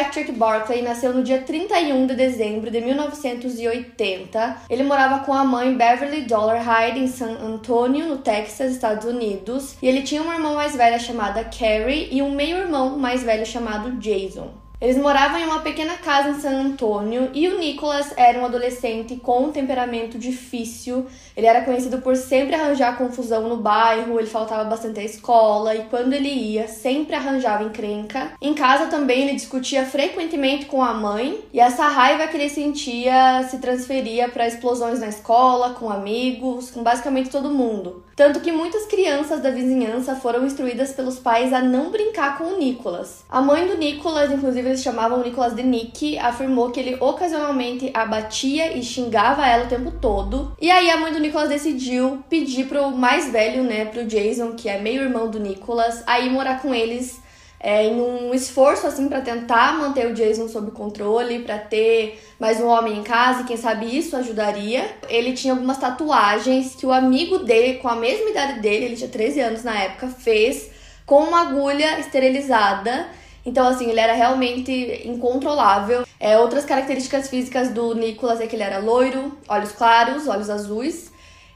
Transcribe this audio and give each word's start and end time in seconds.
Patrick 0.00 0.32
Barclay 0.32 0.80
nasceu 0.80 1.12
no 1.12 1.22
dia 1.22 1.42
31 1.42 2.06
de 2.06 2.14
dezembro 2.14 2.70
de 2.70 2.80
1980. 2.80 4.62
Ele 4.70 4.82
morava 4.82 5.26
com 5.26 5.32
a 5.34 5.44
mãe 5.44 5.76
Beverly 5.76 6.22
Dollarhide 6.22 7.00
em 7.00 7.06
San 7.06 7.32
Antonio, 7.32 8.06
no 8.06 8.16
Texas, 8.16 8.72
Estados 8.72 9.04
Unidos. 9.04 9.76
E 9.82 9.86
ele 9.86 10.00
tinha 10.00 10.22
uma 10.22 10.36
irmã 10.36 10.54
mais 10.54 10.74
velha 10.74 10.98
chamada 10.98 11.44
Carrie 11.44 12.08
e 12.10 12.22
um 12.22 12.34
meio-irmão 12.34 12.98
mais 12.98 13.22
velho 13.22 13.44
chamado 13.44 13.92
Jason. 13.98 14.48
Eles 14.80 14.96
moravam 14.96 15.38
em 15.38 15.44
uma 15.44 15.58
pequena 15.58 15.98
casa 15.98 16.30
em 16.30 16.40
San 16.40 16.58
Antônio 16.58 17.30
e 17.34 17.46
o 17.48 17.58
Nicholas 17.58 18.14
era 18.16 18.38
um 18.38 18.46
adolescente 18.46 19.14
com 19.16 19.44
um 19.44 19.52
temperamento 19.52 20.18
difícil. 20.18 21.06
Ele 21.36 21.46
era 21.46 21.60
conhecido 21.66 21.98
por 21.98 22.16
sempre 22.16 22.54
arranjar 22.54 22.96
confusão 22.96 23.46
no 23.46 23.58
bairro, 23.58 24.18
ele 24.18 24.26
faltava 24.26 24.64
bastante 24.64 24.98
à 24.98 25.04
escola 25.04 25.74
e 25.74 25.84
quando 25.84 26.14
ele 26.14 26.30
ia, 26.30 26.66
sempre 26.66 27.14
arranjava 27.14 27.62
encrenca. 27.62 28.32
Em 28.40 28.54
casa 28.54 28.86
também 28.86 29.24
ele 29.24 29.34
discutia 29.34 29.84
frequentemente 29.84 30.64
com 30.64 30.82
a 30.82 30.94
mãe 30.94 31.44
e 31.52 31.60
essa 31.60 31.86
raiva 31.86 32.26
que 32.26 32.38
ele 32.38 32.48
sentia 32.48 33.46
se 33.50 33.58
transferia 33.58 34.30
para 34.30 34.48
explosões 34.48 35.00
na 35.00 35.08
escola, 35.08 35.74
com 35.74 35.90
amigos, 35.90 36.70
com 36.70 36.82
basicamente 36.82 37.28
todo 37.28 37.50
mundo. 37.50 38.02
Tanto 38.16 38.40
que 38.40 38.52
muitas 38.52 38.86
crianças 38.86 39.40
da 39.40 39.50
vizinhança 39.50 40.14
foram 40.14 40.44
instruídas 40.44 40.92
pelos 40.92 41.18
pais 41.18 41.52
a 41.52 41.62
não 41.62 41.90
brincar 41.90 42.36
com 42.36 42.44
o 42.44 42.58
Nicholas. 42.58 43.24
A 43.28 43.40
mãe 43.40 43.66
do 43.66 43.78
Nicholas, 43.78 44.30
inclusive, 44.30 44.69
eles 44.70 44.82
chamavam 44.82 45.20
o 45.20 45.22
Nicholas 45.22 45.54
de 45.54 45.62
Nick, 45.62 46.18
afirmou 46.18 46.70
que 46.70 46.80
ele 46.80 46.96
ocasionalmente 47.00 47.90
abatia 47.92 48.76
e 48.76 48.82
xingava 48.82 49.46
ela 49.46 49.64
o 49.64 49.68
tempo 49.68 49.90
todo. 49.90 50.56
E 50.60 50.70
aí 50.70 50.90
a 50.90 50.96
mãe 50.96 51.12
do 51.12 51.20
Nicholas 51.20 51.48
decidiu 51.48 52.22
pedir 52.28 52.66
pro 52.66 52.90
mais 52.90 53.30
velho, 53.30 53.62
né, 53.62 53.84
pro 53.84 54.04
Jason, 54.04 54.52
que 54.52 54.68
é 54.68 54.78
meio 54.78 55.02
irmão 55.02 55.30
do 55.30 55.38
Nicholas, 55.38 56.02
aí 56.06 56.30
morar 56.30 56.62
com 56.62 56.74
eles 56.74 57.20
é, 57.62 57.84
em 57.84 58.00
um 58.00 58.32
esforço 58.32 58.86
assim 58.86 59.06
para 59.06 59.20
tentar 59.20 59.76
manter 59.76 60.06
o 60.06 60.14
Jason 60.14 60.48
sob 60.48 60.70
controle, 60.70 61.40
para 61.40 61.58
ter 61.58 62.18
mais 62.38 62.58
um 62.58 62.66
homem 62.66 62.98
em 62.98 63.02
casa, 63.02 63.42
e 63.42 63.44
quem 63.44 63.56
sabe 63.58 63.96
isso 63.96 64.16
ajudaria. 64.16 64.96
Ele 65.08 65.34
tinha 65.34 65.52
algumas 65.52 65.76
tatuagens 65.76 66.74
que 66.74 66.86
o 66.86 66.92
amigo 66.92 67.40
dele, 67.40 67.78
com 67.78 67.88
a 67.88 67.96
mesma 67.96 68.30
idade 68.30 68.60
dele, 68.60 68.86
ele 68.86 68.96
tinha 68.96 69.10
13 69.10 69.40
anos 69.40 69.62
na 69.62 69.78
época, 69.78 70.08
fez 70.08 70.70
com 71.04 71.24
uma 71.24 71.42
agulha 71.42 72.00
esterilizada 72.00 73.08
então, 73.44 73.66
assim, 73.66 73.88
ele 73.88 74.00
era 74.00 74.12
realmente 74.12 75.02
incontrolável. 75.04 76.04
É, 76.18 76.38
outras 76.38 76.64
características 76.64 77.28
físicas 77.28 77.70
do 77.70 77.94
Nicholas 77.94 78.40
é 78.40 78.46
que 78.46 78.54
ele 78.54 78.62
era 78.62 78.78
loiro, 78.78 79.36
olhos 79.48 79.72
claros, 79.72 80.28
olhos 80.28 80.50
azuis. 80.50 81.10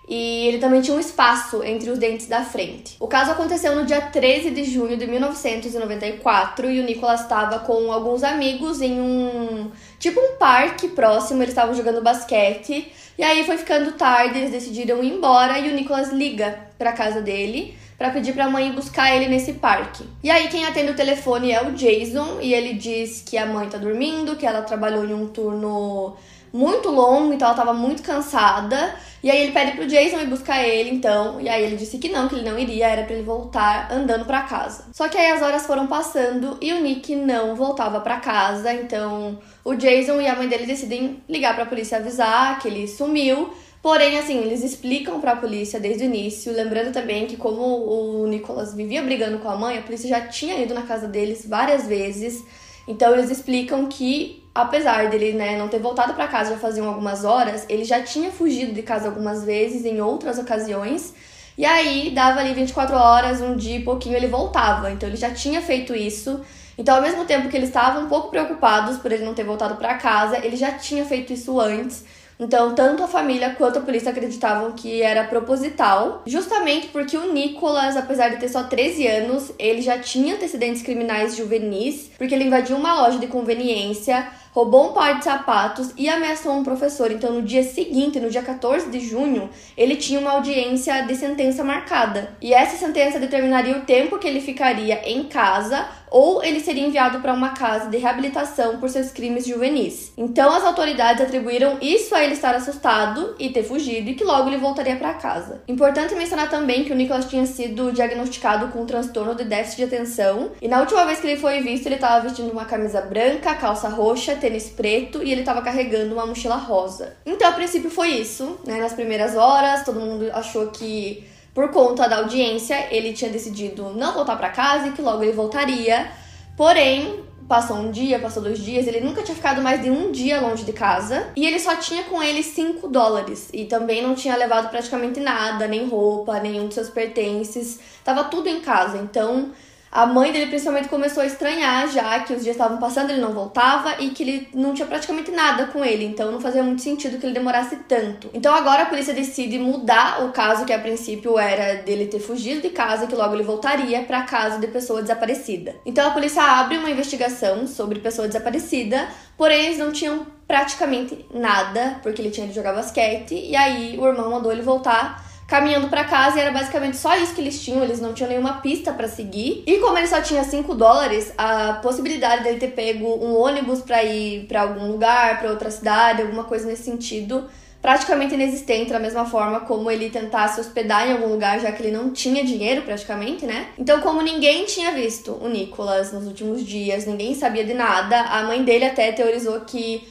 E 0.06 0.48
ele 0.48 0.58
também 0.58 0.82
tinha 0.82 0.94
um 0.94 1.00
espaço 1.00 1.62
entre 1.62 1.90
os 1.90 1.98
dentes 1.98 2.26
da 2.26 2.42
frente. 2.42 2.94
O 3.00 3.08
caso 3.08 3.30
aconteceu 3.30 3.74
no 3.74 3.86
dia 3.86 4.02
13 4.02 4.50
de 4.50 4.64
junho 4.64 4.98
de 4.98 5.06
1994 5.06 6.70
e 6.70 6.80
o 6.80 6.82
Nicholas 6.82 7.22
estava 7.22 7.60
com 7.60 7.90
alguns 7.90 8.22
amigos 8.22 8.82
em 8.82 9.00
um 9.00 9.70
tipo 9.98 10.20
um 10.20 10.36
parque 10.36 10.88
próximo, 10.88 11.42
eles 11.42 11.52
estavam 11.52 11.74
jogando 11.74 12.02
basquete. 12.02 12.92
E 13.16 13.22
aí 13.22 13.44
foi 13.44 13.56
ficando 13.56 13.92
tarde, 13.92 14.40
eles 14.40 14.50
decidiram 14.50 15.02
ir 15.02 15.10
embora 15.10 15.58
e 15.58 15.70
o 15.70 15.74
Nicholas 15.74 16.12
liga 16.12 16.58
para 16.76 16.92
casa 16.92 17.22
dele 17.22 17.74
para 17.96 18.10
pedir 18.10 18.32
para 18.32 18.46
a 18.46 18.50
mãe 18.50 18.72
buscar 18.72 19.14
ele 19.14 19.28
nesse 19.28 19.54
parque. 19.54 20.04
E 20.22 20.30
aí 20.30 20.48
quem 20.48 20.64
atende 20.64 20.92
o 20.92 20.96
telefone 20.96 21.52
é 21.52 21.62
o 21.62 21.72
Jason 21.72 22.38
e 22.40 22.52
ele 22.52 22.74
diz 22.74 23.22
que 23.22 23.38
a 23.38 23.46
mãe 23.46 23.68
tá 23.68 23.78
dormindo, 23.78 24.36
que 24.36 24.46
ela 24.46 24.62
trabalhou 24.62 25.04
em 25.04 25.14
um 25.14 25.28
turno 25.28 26.16
muito 26.54 26.88
longo, 26.88 27.32
então 27.32 27.48
ela 27.48 27.56
tava 27.56 27.74
muito 27.74 28.00
cansada. 28.00 28.94
E 29.20 29.30
aí 29.30 29.42
ele 29.42 29.52
pede 29.52 29.72
pro 29.72 29.86
Jason 29.86 30.20
ir 30.20 30.26
buscar 30.26 30.62
ele, 30.62 30.90
então. 30.90 31.40
E 31.40 31.48
aí 31.48 31.64
ele 31.64 31.74
disse 31.76 31.98
que 31.98 32.08
não, 32.08 32.28
que 32.28 32.36
ele 32.36 32.48
não 32.48 32.56
iria, 32.56 32.86
era 32.86 33.02
para 33.02 33.14
ele 33.14 33.24
voltar 33.24 33.90
andando 33.90 34.24
para 34.24 34.42
casa. 34.42 34.84
Só 34.92 35.08
que 35.08 35.18
aí 35.18 35.32
as 35.32 35.42
horas 35.42 35.66
foram 35.66 35.88
passando 35.88 36.56
e 36.60 36.72
o 36.72 36.80
Nick 36.80 37.16
não 37.16 37.56
voltava 37.56 38.00
para 38.00 38.20
casa, 38.20 38.72
então 38.72 39.38
o 39.64 39.74
Jason 39.74 40.20
e 40.20 40.28
a 40.28 40.36
mãe 40.36 40.46
dele 40.46 40.66
decidem 40.66 41.22
ligar 41.28 41.54
para 41.54 41.64
a 41.64 41.66
polícia 41.66 41.98
avisar 41.98 42.60
que 42.60 42.68
ele 42.68 42.86
sumiu. 42.86 43.52
Porém, 43.84 44.18
assim, 44.18 44.38
eles 44.38 44.64
explicam 44.64 45.20
para 45.20 45.32
a 45.32 45.36
polícia 45.36 45.78
desde 45.78 46.04
o 46.04 46.06
início, 46.06 46.50
lembrando 46.50 46.90
também 46.90 47.26
que 47.26 47.36
como 47.36 47.60
o 47.60 48.26
Nicholas 48.26 48.72
vivia 48.72 49.02
brigando 49.02 49.40
com 49.40 49.48
a 49.50 49.58
mãe, 49.58 49.76
a 49.76 49.82
polícia 49.82 50.08
já 50.08 50.22
tinha 50.22 50.58
ido 50.58 50.72
na 50.72 50.84
casa 50.84 51.06
deles 51.06 51.46
várias 51.46 51.86
vezes. 51.86 52.42
Então 52.88 53.12
eles 53.12 53.30
explicam 53.30 53.86
que 53.86 54.42
apesar 54.54 55.10
dele, 55.10 55.34
né, 55.34 55.58
não 55.58 55.68
ter 55.68 55.80
voltado 55.80 56.14
para 56.14 56.26
casa 56.26 56.52
já 56.52 56.56
faziam 56.56 56.88
algumas 56.88 57.26
horas, 57.26 57.66
ele 57.68 57.84
já 57.84 58.00
tinha 58.02 58.30
fugido 58.32 58.72
de 58.72 58.80
casa 58.80 59.06
algumas 59.06 59.44
vezes 59.44 59.84
em 59.84 60.00
outras 60.00 60.38
ocasiões. 60.38 61.12
E 61.58 61.66
aí 61.66 62.10
dava 62.10 62.40
ali 62.40 62.54
24 62.54 62.96
horas, 62.96 63.42
um 63.42 63.54
dia 63.54 63.76
e 63.76 63.84
pouquinho 63.84 64.16
ele 64.16 64.28
voltava. 64.28 64.90
Então 64.92 65.06
ele 65.06 65.18
já 65.18 65.30
tinha 65.30 65.60
feito 65.60 65.94
isso. 65.94 66.40
Então, 66.78 66.96
ao 66.96 67.02
mesmo 67.02 67.26
tempo 67.26 67.50
que 67.50 67.56
eles 67.56 67.68
estavam 67.68 68.04
um 68.04 68.08
pouco 68.08 68.30
preocupados 68.30 68.96
por 68.96 69.12
ele 69.12 69.26
não 69.26 69.34
ter 69.34 69.44
voltado 69.44 69.76
para 69.76 69.94
casa, 69.94 70.38
ele 70.38 70.56
já 70.56 70.72
tinha 70.72 71.04
feito 71.04 71.34
isso 71.34 71.60
antes. 71.60 72.02
Então, 72.38 72.74
tanto 72.74 73.02
a 73.02 73.08
família 73.08 73.54
quanto 73.56 73.78
a 73.78 73.82
polícia 73.82 74.10
acreditavam 74.10 74.72
que 74.72 75.02
era 75.02 75.24
proposital, 75.24 76.22
justamente 76.26 76.88
porque 76.88 77.16
o 77.16 77.32
Nicholas, 77.32 77.96
apesar 77.96 78.28
de 78.28 78.36
ter 78.38 78.48
só 78.48 78.64
13 78.64 79.06
anos, 79.06 79.52
ele 79.58 79.82
já 79.82 79.98
tinha 79.98 80.34
antecedentes 80.34 80.82
criminais 80.82 81.36
juvenis, 81.36 82.10
porque 82.18 82.34
ele 82.34 82.44
invadiu 82.44 82.76
uma 82.76 82.94
loja 82.94 83.18
de 83.18 83.26
conveniência, 83.28 84.26
roubou 84.54 84.90
um 84.90 84.92
par 84.92 85.18
de 85.18 85.24
sapatos 85.24 85.92
e 85.96 86.08
ameaçou 86.08 86.52
um 86.52 86.62
professor. 86.62 87.10
Então, 87.10 87.32
no 87.32 87.42
dia 87.42 87.64
seguinte, 87.64 88.20
no 88.20 88.30
dia 88.30 88.42
14 88.42 88.88
de 88.88 89.00
junho, 89.00 89.50
ele 89.76 89.96
tinha 89.96 90.20
uma 90.20 90.30
audiência 90.30 91.02
de 91.02 91.16
sentença 91.16 91.64
marcada. 91.64 92.36
E 92.40 92.54
essa 92.54 92.76
sentença 92.76 93.18
determinaria 93.18 93.76
o 93.76 93.82
tempo 93.82 94.18
que 94.18 94.28
ele 94.28 94.40
ficaria 94.40 95.00
em 95.10 95.24
casa 95.24 95.86
ou 96.14 96.44
ele 96.44 96.60
seria 96.60 96.86
enviado 96.86 97.18
para 97.18 97.32
uma 97.32 97.48
casa 97.48 97.90
de 97.90 97.96
reabilitação 97.96 98.78
por 98.78 98.88
seus 98.88 99.10
crimes 99.10 99.44
juvenis. 99.44 100.12
Então, 100.16 100.52
as 100.52 100.62
autoridades 100.62 101.20
atribuíram 101.20 101.76
isso 101.82 102.14
a 102.14 102.22
ele 102.22 102.34
estar 102.34 102.54
assustado 102.54 103.34
e 103.36 103.48
ter 103.48 103.64
fugido 103.64 104.08
e 104.08 104.14
que 104.14 104.22
logo 104.22 104.48
ele 104.48 104.58
voltaria 104.58 104.94
para 104.94 105.14
casa. 105.14 105.62
Importante 105.66 106.14
mencionar 106.14 106.48
também 106.48 106.84
que 106.84 106.92
o 106.92 106.94
Nicholas 106.94 107.24
tinha 107.24 107.44
sido 107.46 107.90
diagnosticado 107.90 108.68
com 108.68 108.82
um 108.82 108.86
transtorno 108.86 109.34
de 109.34 109.42
déficit 109.42 109.78
de 109.78 109.92
atenção 109.92 110.52
e 110.62 110.68
na 110.68 110.78
última 110.78 111.04
vez 111.04 111.18
que 111.18 111.26
ele 111.26 111.40
foi 111.40 111.60
visto, 111.62 111.86
ele 111.86 111.96
estava 111.96 112.20
vestindo 112.28 112.52
uma 112.52 112.64
camisa 112.64 113.00
branca, 113.00 113.52
calça 113.56 113.88
roxa, 113.88 114.36
tênis 114.36 114.70
preto 114.70 115.20
e 115.20 115.32
ele 115.32 115.40
estava 115.40 115.62
carregando 115.62 116.14
uma 116.14 116.26
mochila 116.26 116.54
rosa. 116.54 117.16
Então, 117.26 117.48
a 117.48 117.52
princípio 117.52 117.90
foi 117.90 118.10
isso, 118.10 118.60
né? 118.64 118.78
Nas 118.78 118.92
primeiras 118.92 119.34
horas, 119.34 119.84
todo 119.84 119.98
mundo 119.98 120.30
achou 120.32 120.68
que 120.68 121.33
por 121.54 121.70
conta 121.70 122.08
da 122.08 122.16
audiência, 122.16 122.88
ele 122.90 123.12
tinha 123.12 123.30
decidido 123.30 123.90
não 123.94 124.12
voltar 124.12 124.36
para 124.36 124.48
casa 124.48 124.88
e 124.88 124.92
que 124.92 125.00
logo 125.00 125.22
ele 125.22 125.32
voltaria. 125.32 126.10
Porém, 126.56 127.24
passou 127.48 127.76
um 127.76 127.90
dia, 127.90 128.18
passou 128.18 128.42
dois 128.42 128.58
dias, 128.58 128.86
ele 128.86 129.00
nunca 129.00 129.22
tinha 129.22 129.36
ficado 129.36 129.62
mais 129.62 129.80
de 129.80 129.88
um 129.88 130.10
dia 130.10 130.40
longe 130.40 130.64
de 130.64 130.72
casa 130.72 131.28
e 131.36 131.46
ele 131.46 131.60
só 131.60 131.76
tinha 131.76 132.02
com 132.04 132.22
ele 132.22 132.42
5 132.42 132.88
dólares 132.88 133.48
e 133.52 133.66
também 133.66 134.02
não 134.02 134.14
tinha 134.14 134.36
levado 134.36 134.68
praticamente 134.68 135.20
nada, 135.20 135.68
nem 135.68 135.88
roupa, 135.88 136.40
nenhum 136.40 136.66
dos 136.66 136.74
seus 136.74 136.90
pertences, 136.90 137.78
tava 138.02 138.24
tudo 138.24 138.48
em 138.48 138.60
casa. 138.60 138.98
Então, 138.98 139.52
a 139.94 140.06
mãe 140.06 140.32
dele 140.32 140.46
principalmente 140.46 140.88
começou 140.88 141.22
a 141.22 141.26
estranhar 141.26 141.88
já 141.88 142.18
que 142.18 142.32
os 142.32 142.42
dias 142.42 142.56
estavam 142.56 142.78
passando, 142.78 143.10
ele 143.10 143.20
não 143.20 143.32
voltava 143.32 144.02
e 144.02 144.10
que 144.10 144.24
ele 144.24 144.48
não 144.52 144.74
tinha 144.74 144.88
praticamente 144.88 145.30
nada 145.30 145.66
com 145.66 145.84
ele, 145.84 146.04
então 146.04 146.32
não 146.32 146.40
fazia 146.40 146.64
muito 146.64 146.82
sentido 146.82 147.16
que 147.16 147.24
ele 147.24 147.32
demorasse 147.32 147.76
tanto. 147.88 148.28
Então 148.34 148.52
agora 148.52 148.82
a 148.82 148.86
polícia 148.86 149.14
decide 149.14 149.56
mudar 149.56 150.24
o 150.24 150.32
caso 150.32 150.64
que 150.64 150.72
a 150.72 150.80
princípio 150.80 151.38
era 151.38 151.80
dele 151.82 152.06
ter 152.06 152.18
fugido 152.18 152.60
de 152.60 152.70
casa 152.70 153.04
e 153.04 153.06
que 153.06 153.14
logo 153.14 153.34
ele 153.34 153.44
voltaria 153.44 154.02
para 154.02 154.22
caso 154.22 154.58
de 154.58 154.66
pessoa 154.66 155.00
desaparecida. 155.00 155.76
Então 155.86 156.08
a 156.08 156.10
polícia 156.10 156.42
abre 156.42 156.76
uma 156.76 156.90
investigação 156.90 157.64
sobre 157.68 158.00
pessoa 158.00 158.26
desaparecida, 158.26 159.06
porém 159.36 159.66
eles 159.66 159.78
não 159.78 159.92
tinham 159.92 160.26
praticamente 160.44 161.24
nada, 161.32 162.00
porque 162.02 162.20
ele 162.20 162.32
tinha 162.32 162.48
de 162.48 162.52
jogar 162.52 162.72
basquete 162.72 163.34
e 163.36 163.54
aí 163.54 163.96
o 163.96 164.08
irmão 164.08 164.28
mandou 164.28 164.50
ele 164.50 164.62
voltar 164.62 165.33
caminhando 165.46 165.88
para 165.88 166.04
casa 166.04 166.38
e 166.38 166.40
era 166.40 166.50
basicamente 166.50 166.96
só 166.96 167.16
isso 167.16 167.34
que 167.34 167.40
eles 167.40 167.62
tinham, 167.62 167.82
eles 167.82 168.00
não 168.00 168.14
tinham 168.14 168.30
nenhuma 168.30 168.60
pista 168.60 168.92
para 168.92 169.08
seguir. 169.08 169.62
E 169.66 169.78
como 169.78 169.96
ele 169.98 170.06
só 170.06 170.20
tinha 170.20 170.42
5 170.42 170.74
dólares, 170.74 171.32
a 171.36 171.74
possibilidade 171.74 172.42
dele 172.42 172.58
ter 172.58 172.72
pego 172.72 173.06
um 173.06 173.36
ônibus 173.36 173.80
para 173.80 174.02
ir 174.02 174.46
para 174.46 174.62
algum 174.62 174.90
lugar, 174.90 175.38
para 175.38 175.50
outra 175.50 175.70
cidade, 175.70 176.22
alguma 176.22 176.44
coisa 176.44 176.66
nesse 176.66 176.84
sentido, 176.84 177.44
praticamente 177.82 178.32
inexistente, 178.32 178.90
da 178.90 178.98
mesma 178.98 179.26
forma 179.26 179.60
como 179.60 179.90
ele 179.90 180.08
tentasse 180.08 180.58
hospedar 180.58 181.06
em 181.06 181.12
algum 181.12 181.26
lugar, 181.26 181.60
já 181.60 181.70
que 181.70 181.82
ele 181.82 181.94
não 181.94 182.10
tinha 182.10 182.42
dinheiro 182.42 182.80
praticamente, 182.80 183.44
né? 183.44 183.68
Então, 183.78 184.00
como 184.00 184.22
ninguém 184.22 184.64
tinha 184.64 184.92
visto 184.92 185.32
o 185.32 185.48
Nicholas 185.48 186.10
nos 186.10 186.26
últimos 186.26 186.64
dias, 186.64 187.04
ninguém 187.04 187.34
sabia 187.34 187.62
de 187.62 187.74
nada, 187.74 188.18
a 188.22 188.42
mãe 188.44 188.64
dele 188.64 188.86
até 188.86 189.12
teorizou 189.12 189.60
que 189.60 190.08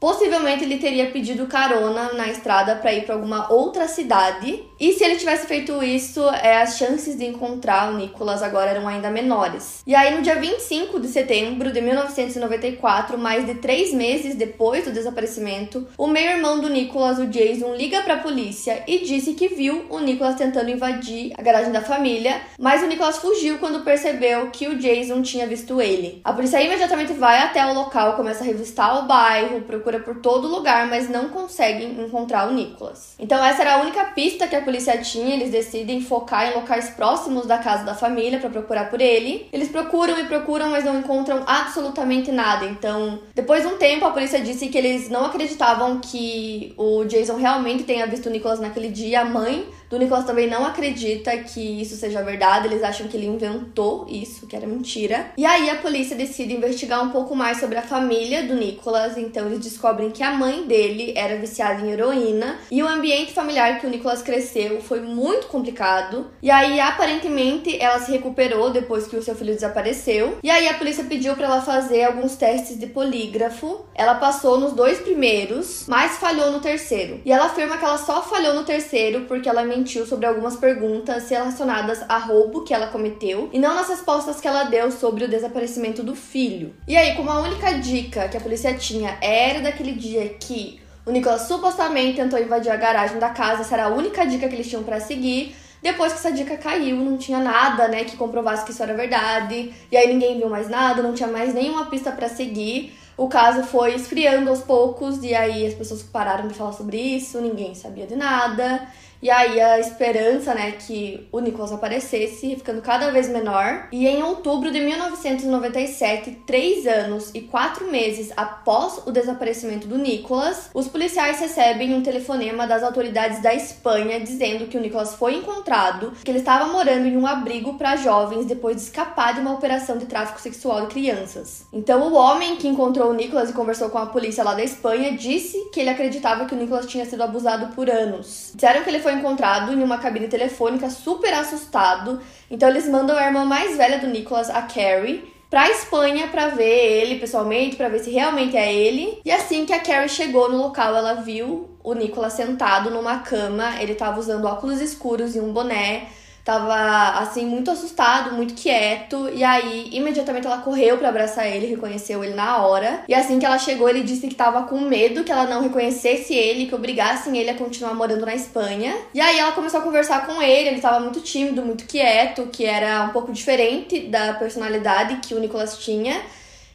Possivelmente 0.00 0.64
ele 0.64 0.78
teria 0.78 1.10
pedido 1.10 1.46
carona 1.46 2.14
na 2.14 2.28
estrada 2.28 2.74
para 2.74 2.90
ir 2.90 3.04
para 3.04 3.14
alguma 3.14 3.52
outra 3.52 3.86
cidade. 3.86 4.64
E 4.80 4.94
se 4.94 5.04
ele 5.04 5.16
tivesse 5.16 5.46
feito 5.46 5.82
isso, 5.84 6.26
é, 6.30 6.62
as 6.62 6.78
chances 6.78 7.14
de 7.14 7.26
encontrar 7.26 7.92
o 7.92 7.98
Nicholas 7.98 8.42
agora 8.42 8.70
eram 8.70 8.88
ainda 8.88 9.10
menores. 9.10 9.82
E 9.86 9.94
aí, 9.94 10.16
no 10.16 10.22
dia 10.22 10.36
25 10.36 10.98
de 10.98 11.08
setembro 11.08 11.70
de 11.70 11.82
1994, 11.82 13.18
mais 13.18 13.44
de 13.44 13.56
três 13.56 13.92
meses 13.92 14.34
depois 14.34 14.86
do 14.86 14.90
desaparecimento, 14.90 15.86
o 15.98 16.06
meio-irmão 16.06 16.60
do 16.60 16.70
Nicholas, 16.70 17.18
o 17.18 17.26
Jason, 17.26 17.74
liga 17.74 18.00
para 18.00 18.14
a 18.14 18.20
polícia 18.20 18.82
e 18.86 19.00
disse 19.00 19.34
que 19.34 19.48
viu 19.48 19.84
o 19.90 19.98
Nicholas 19.98 20.36
tentando 20.36 20.70
invadir 20.70 21.34
a 21.36 21.42
garagem 21.42 21.72
da 21.72 21.82
família, 21.82 22.40
mas 22.58 22.82
o 22.82 22.86
Nicholas 22.86 23.18
fugiu 23.18 23.58
quando 23.58 23.84
percebeu 23.84 24.50
que 24.50 24.66
o 24.66 24.78
Jason 24.78 25.20
tinha 25.20 25.46
visto 25.46 25.78
ele. 25.82 26.22
A 26.24 26.32
polícia 26.32 26.62
imediatamente 26.62 27.12
vai 27.12 27.38
até 27.40 27.66
o 27.66 27.74
local, 27.74 28.14
começa 28.14 28.42
a 28.42 28.46
revistar 28.46 28.98
o 28.98 29.06
bairro, 29.06 29.60
procura 29.60 30.00
por 30.00 30.22
todo 30.22 30.48
lugar, 30.48 30.86
mas 30.88 31.06
não 31.06 31.28
conseguem 31.28 32.00
encontrar 32.00 32.48
o 32.48 32.54
Nicholas. 32.54 33.14
Então 33.18 33.44
essa 33.44 33.60
era 33.60 33.74
a 33.74 33.82
única 33.82 34.04
pista 34.06 34.48
que 34.48 34.56
a 34.56 34.69
polícia 34.70 34.96
tinha, 34.98 35.34
eles 35.34 35.50
decidem 35.50 36.00
focar 36.00 36.48
em 36.48 36.54
locais 36.54 36.90
próximos 36.90 37.44
da 37.44 37.58
casa 37.58 37.82
da 37.82 37.92
família 37.92 38.38
para 38.38 38.48
procurar 38.48 38.88
por 38.88 39.00
ele. 39.00 39.48
Eles 39.52 39.68
procuram 39.68 40.16
e 40.16 40.24
procuram, 40.26 40.70
mas 40.70 40.84
não 40.84 41.00
encontram 41.00 41.42
absolutamente 41.44 42.30
nada. 42.30 42.66
Então, 42.66 43.18
depois 43.34 43.62
de 43.62 43.68
um 43.68 43.76
tempo, 43.76 44.04
a 44.04 44.12
polícia 44.12 44.40
disse 44.40 44.68
que 44.68 44.78
eles 44.78 45.10
não 45.10 45.26
acreditavam 45.26 45.98
que 45.98 46.72
o 46.76 47.04
Jason 47.04 47.36
realmente 47.36 47.82
tenha 47.82 48.06
visto 48.06 48.26
o 48.26 48.30
Nicholas 48.30 48.60
naquele 48.60 48.90
dia. 48.90 49.22
A 49.22 49.24
mãe 49.24 49.66
do 49.90 49.98
Nicholas 49.98 50.24
também 50.24 50.48
não 50.48 50.64
acredita 50.64 51.36
que 51.38 51.82
isso 51.82 51.96
seja 51.96 52.22
verdade, 52.22 52.68
eles 52.68 52.82
acham 52.84 53.08
que 53.08 53.16
ele 53.16 53.26
inventou 53.26 54.06
isso, 54.08 54.46
que 54.46 54.54
era 54.54 54.64
mentira. 54.64 55.32
E 55.36 55.44
aí 55.44 55.68
a 55.68 55.78
polícia 55.78 56.16
decide 56.16 56.54
investigar 56.54 57.02
um 57.02 57.10
pouco 57.10 57.34
mais 57.34 57.58
sobre 57.58 57.76
a 57.76 57.82
família 57.82 58.44
do 58.44 58.54
Nicholas, 58.54 59.18
então 59.18 59.46
eles 59.48 59.58
descobrem 59.58 60.12
que 60.12 60.22
a 60.22 60.30
mãe 60.30 60.64
dele 60.64 61.12
era 61.16 61.36
viciada 61.36 61.84
em 61.84 61.90
heroína 61.90 62.56
e 62.70 62.80
o 62.80 62.86
ambiente 62.86 63.32
familiar 63.32 63.80
que 63.80 63.86
o 63.86 63.90
Nicholas 63.90 64.22
cresceu 64.22 64.80
foi 64.80 65.00
muito 65.00 65.48
complicado. 65.48 66.30
E 66.40 66.52
aí 66.52 66.78
aparentemente 66.78 67.76
ela 67.82 67.98
se 67.98 68.12
recuperou 68.12 68.70
depois 68.70 69.08
que 69.08 69.16
o 69.16 69.22
seu 69.22 69.34
filho 69.34 69.54
desapareceu. 69.54 70.38
E 70.40 70.50
aí 70.50 70.68
a 70.68 70.74
polícia 70.74 71.02
pediu 71.02 71.34
para 71.34 71.46
ela 71.46 71.62
fazer 71.62 72.04
alguns 72.04 72.36
testes 72.36 72.78
de 72.78 72.86
polígrafo. 72.86 73.84
Ela 73.92 74.14
passou 74.14 74.60
nos 74.60 74.72
dois 74.72 75.00
primeiros, 75.00 75.86
mas 75.88 76.18
falhou 76.18 76.52
no 76.52 76.60
terceiro. 76.60 77.20
E 77.24 77.32
ela 77.32 77.46
afirma 77.46 77.76
que 77.76 77.84
ela 77.84 77.98
só 77.98 78.22
falhou 78.22 78.54
no 78.54 78.62
terceiro 78.62 79.22
porque 79.22 79.48
ela 79.48 79.64
mentiu 79.64 79.79
sobre 79.88 80.26
algumas 80.26 80.56
perguntas 80.56 81.28
relacionadas 81.28 82.02
a 82.08 82.18
roubo 82.18 82.62
que 82.62 82.74
ela 82.74 82.88
cometeu 82.88 83.48
e 83.52 83.58
não 83.58 83.74
nas 83.74 83.88
respostas 83.88 84.40
que 84.40 84.46
ela 84.46 84.64
deu 84.64 84.90
sobre 84.90 85.24
o 85.24 85.28
desaparecimento 85.28 86.02
do 86.02 86.14
filho. 86.14 86.74
E 86.86 86.96
aí, 86.96 87.14
como 87.16 87.30
a 87.30 87.40
única 87.40 87.72
dica 87.72 88.28
que 88.28 88.36
a 88.36 88.40
polícia 88.40 88.74
tinha 88.74 89.16
era 89.20 89.60
daquele 89.60 89.92
dia 89.92 90.28
que 90.28 90.80
o 91.06 91.10
Nicolas 91.10 91.42
supostamente 91.42 92.16
tentou 92.16 92.38
invadir 92.38 92.70
a 92.70 92.76
garagem 92.76 93.18
da 93.18 93.30
casa, 93.30 93.62
essa 93.62 93.74
era 93.74 93.84
a 93.86 93.88
única 93.88 94.24
dica 94.26 94.48
que 94.48 94.54
eles 94.54 94.68
tinham 94.68 94.82
para 94.82 95.00
seguir. 95.00 95.56
Depois 95.82 96.12
que 96.12 96.18
essa 96.18 96.30
dica 96.30 96.56
caiu, 96.58 96.96
não 96.96 97.16
tinha 97.16 97.38
nada, 97.38 97.88
né, 97.88 98.04
que 98.04 98.16
comprovasse 98.16 98.64
que 98.64 98.70
isso 98.70 98.82
era 98.82 98.94
verdade. 98.94 99.72
E 99.90 99.96
aí 99.96 100.06
ninguém 100.12 100.36
viu 100.36 100.48
mais 100.48 100.68
nada, 100.68 101.02
não 101.02 101.14
tinha 101.14 101.28
mais 101.28 101.54
nenhuma 101.54 101.86
pista 101.86 102.12
para 102.12 102.28
seguir. 102.28 102.92
O 103.16 103.28
caso 103.28 103.64
foi 103.64 103.94
esfriando 103.94 104.48
aos 104.48 104.60
poucos 104.60 105.22
e 105.22 105.34
aí 105.34 105.66
as 105.66 105.74
pessoas 105.74 106.02
pararam 106.02 106.48
de 106.48 106.54
falar 106.54 106.72
sobre 106.72 106.96
isso, 106.96 107.38
ninguém 107.40 107.74
sabia 107.74 108.06
de 108.06 108.16
nada. 108.16 108.86
E 109.22 109.30
aí 109.30 109.60
a 109.60 109.78
esperança, 109.78 110.54
né, 110.54 110.72
que 110.72 111.28
o 111.30 111.40
Nicholas 111.40 111.72
aparecesse 111.72 112.56
ficando 112.56 112.80
cada 112.80 113.10
vez 113.10 113.28
menor. 113.28 113.88
E 113.92 114.06
em 114.06 114.22
outubro 114.22 114.70
de 114.70 114.80
1997, 114.80 116.42
três 116.46 116.86
anos 116.86 117.30
e 117.34 117.42
quatro 117.42 117.90
meses 117.90 118.32
após 118.36 119.02
o 119.06 119.12
desaparecimento 119.12 119.86
do 119.86 119.98
Nicholas, 119.98 120.70
os 120.72 120.88
policiais 120.88 121.38
recebem 121.38 121.94
um 121.94 122.02
telefonema 122.02 122.66
das 122.66 122.82
autoridades 122.82 123.42
da 123.42 123.54
Espanha 123.54 124.20
dizendo 124.20 124.66
que 124.66 124.78
o 124.78 124.80
Nicholas 124.80 125.14
foi 125.14 125.34
encontrado, 125.34 126.12
que 126.24 126.30
ele 126.30 126.38
estava 126.38 126.72
morando 126.72 127.06
em 127.06 127.16
um 127.16 127.26
abrigo 127.26 127.74
para 127.74 127.96
jovens 127.96 128.46
depois 128.46 128.76
de 128.76 128.82
escapar 128.82 129.34
de 129.34 129.40
uma 129.40 129.52
operação 129.52 129.98
de 129.98 130.06
tráfico 130.06 130.40
sexual 130.40 130.82
de 130.82 130.86
crianças. 130.88 131.66
Então 131.72 132.08
o 132.08 132.14
homem 132.14 132.56
que 132.56 132.68
encontrou 132.68 133.10
o 133.10 133.14
Nicholas 133.14 133.50
e 133.50 133.52
conversou 133.52 133.90
com 133.90 133.98
a 133.98 134.06
polícia 134.06 134.42
lá 134.42 134.54
da 134.54 134.64
Espanha 134.64 135.16
disse 135.16 135.70
que 135.72 135.80
ele 135.80 135.90
acreditava 135.90 136.46
que 136.46 136.54
o 136.54 136.58
Nicholas 136.58 136.86
tinha 136.86 137.04
sido 137.04 137.22
abusado 137.22 137.74
por 137.74 137.90
anos. 137.90 138.52
Disseram 138.54 138.82
que 138.82 138.90
ele 138.90 139.00
foi 139.00 139.09
foi 139.10 139.18
encontrado 139.18 139.72
em 139.72 139.82
uma 139.82 139.98
cabine 139.98 140.28
telefônica 140.28 140.88
super 140.88 141.34
assustado. 141.34 142.20
Então 142.50 142.68
eles 142.68 142.88
mandam 142.88 143.16
a 143.16 143.26
irmã 143.26 143.44
mais 143.44 143.76
velha 143.76 143.98
do 143.98 144.06
Nicholas, 144.06 144.48
a 144.48 144.62
Carrie, 144.62 145.24
pra 145.48 145.68
Espanha 145.68 146.28
para 146.28 146.48
ver 146.48 147.02
ele 147.02 147.18
pessoalmente, 147.18 147.76
para 147.76 147.88
ver 147.88 147.98
se 147.98 148.10
realmente 148.10 148.56
é 148.56 148.72
ele. 148.72 149.20
E 149.24 149.32
assim 149.32 149.66
que 149.66 149.72
a 149.72 149.80
Carrie 149.80 150.08
chegou 150.08 150.48
no 150.48 150.58
local, 150.58 150.94
ela 150.94 151.14
viu 151.14 151.70
o 151.82 151.94
Nicholas 151.94 152.34
sentado 152.34 152.90
numa 152.90 153.18
cama, 153.18 153.80
ele 153.80 153.94
tava 153.94 154.20
usando 154.20 154.44
óculos 154.44 154.80
escuros 154.80 155.34
e 155.34 155.40
um 155.40 155.52
boné 155.52 156.06
tava 156.44 157.18
assim 157.18 157.44
muito 157.44 157.70
assustado, 157.70 158.34
muito 158.34 158.54
quieto, 158.54 159.28
e 159.32 159.44
aí 159.44 159.88
imediatamente 159.92 160.46
ela 160.46 160.58
correu 160.58 160.98
para 160.98 161.08
abraçar 161.08 161.46
ele, 161.46 161.66
reconheceu 161.66 162.24
ele 162.24 162.34
na 162.34 162.58
hora. 162.58 163.04
E 163.08 163.14
assim 163.14 163.38
que 163.38 163.46
ela 163.46 163.58
chegou, 163.58 163.88
ele 163.88 164.02
disse 164.02 164.28
que 164.28 164.34
tava 164.34 164.62
com 164.62 164.80
medo 164.80 165.24
que 165.24 165.32
ela 165.32 165.46
não 165.46 165.62
reconhecesse 165.62 166.34
ele, 166.34 166.66
que 166.66 166.74
obrigassem 166.74 167.36
ele 167.36 167.50
a 167.50 167.54
continuar 167.54 167.94
morando 167.94 168.24
na 168.26 168.34
Espanha. 168.34 168.94
E 169.12 169.20
aí 169.20 169.38
ela 169.38 169.52
começou 169.52 169.80
a 169.80 169.82
conversar 169.82 170.26
com 170.26 170.42
ele, 170.42 170.70
ele 170.70 170.80
tava 170.80 171.00
muito 171.00 171.20
tímido, 171.20 171.62
muito 171.62 171.84
quieto, 171.84 172.48
que 172.52 172.64
era 172.64 173.02
um 173.04 173.10
pouco 173.10 173.32
diferente 173.32 174.00
da 174.00 174.34
personalidade 174.34 175.16
que 175.16 175.34
o 175.34 175.38
Nicolas 175.38 175.78
tinha. 175.78 176.20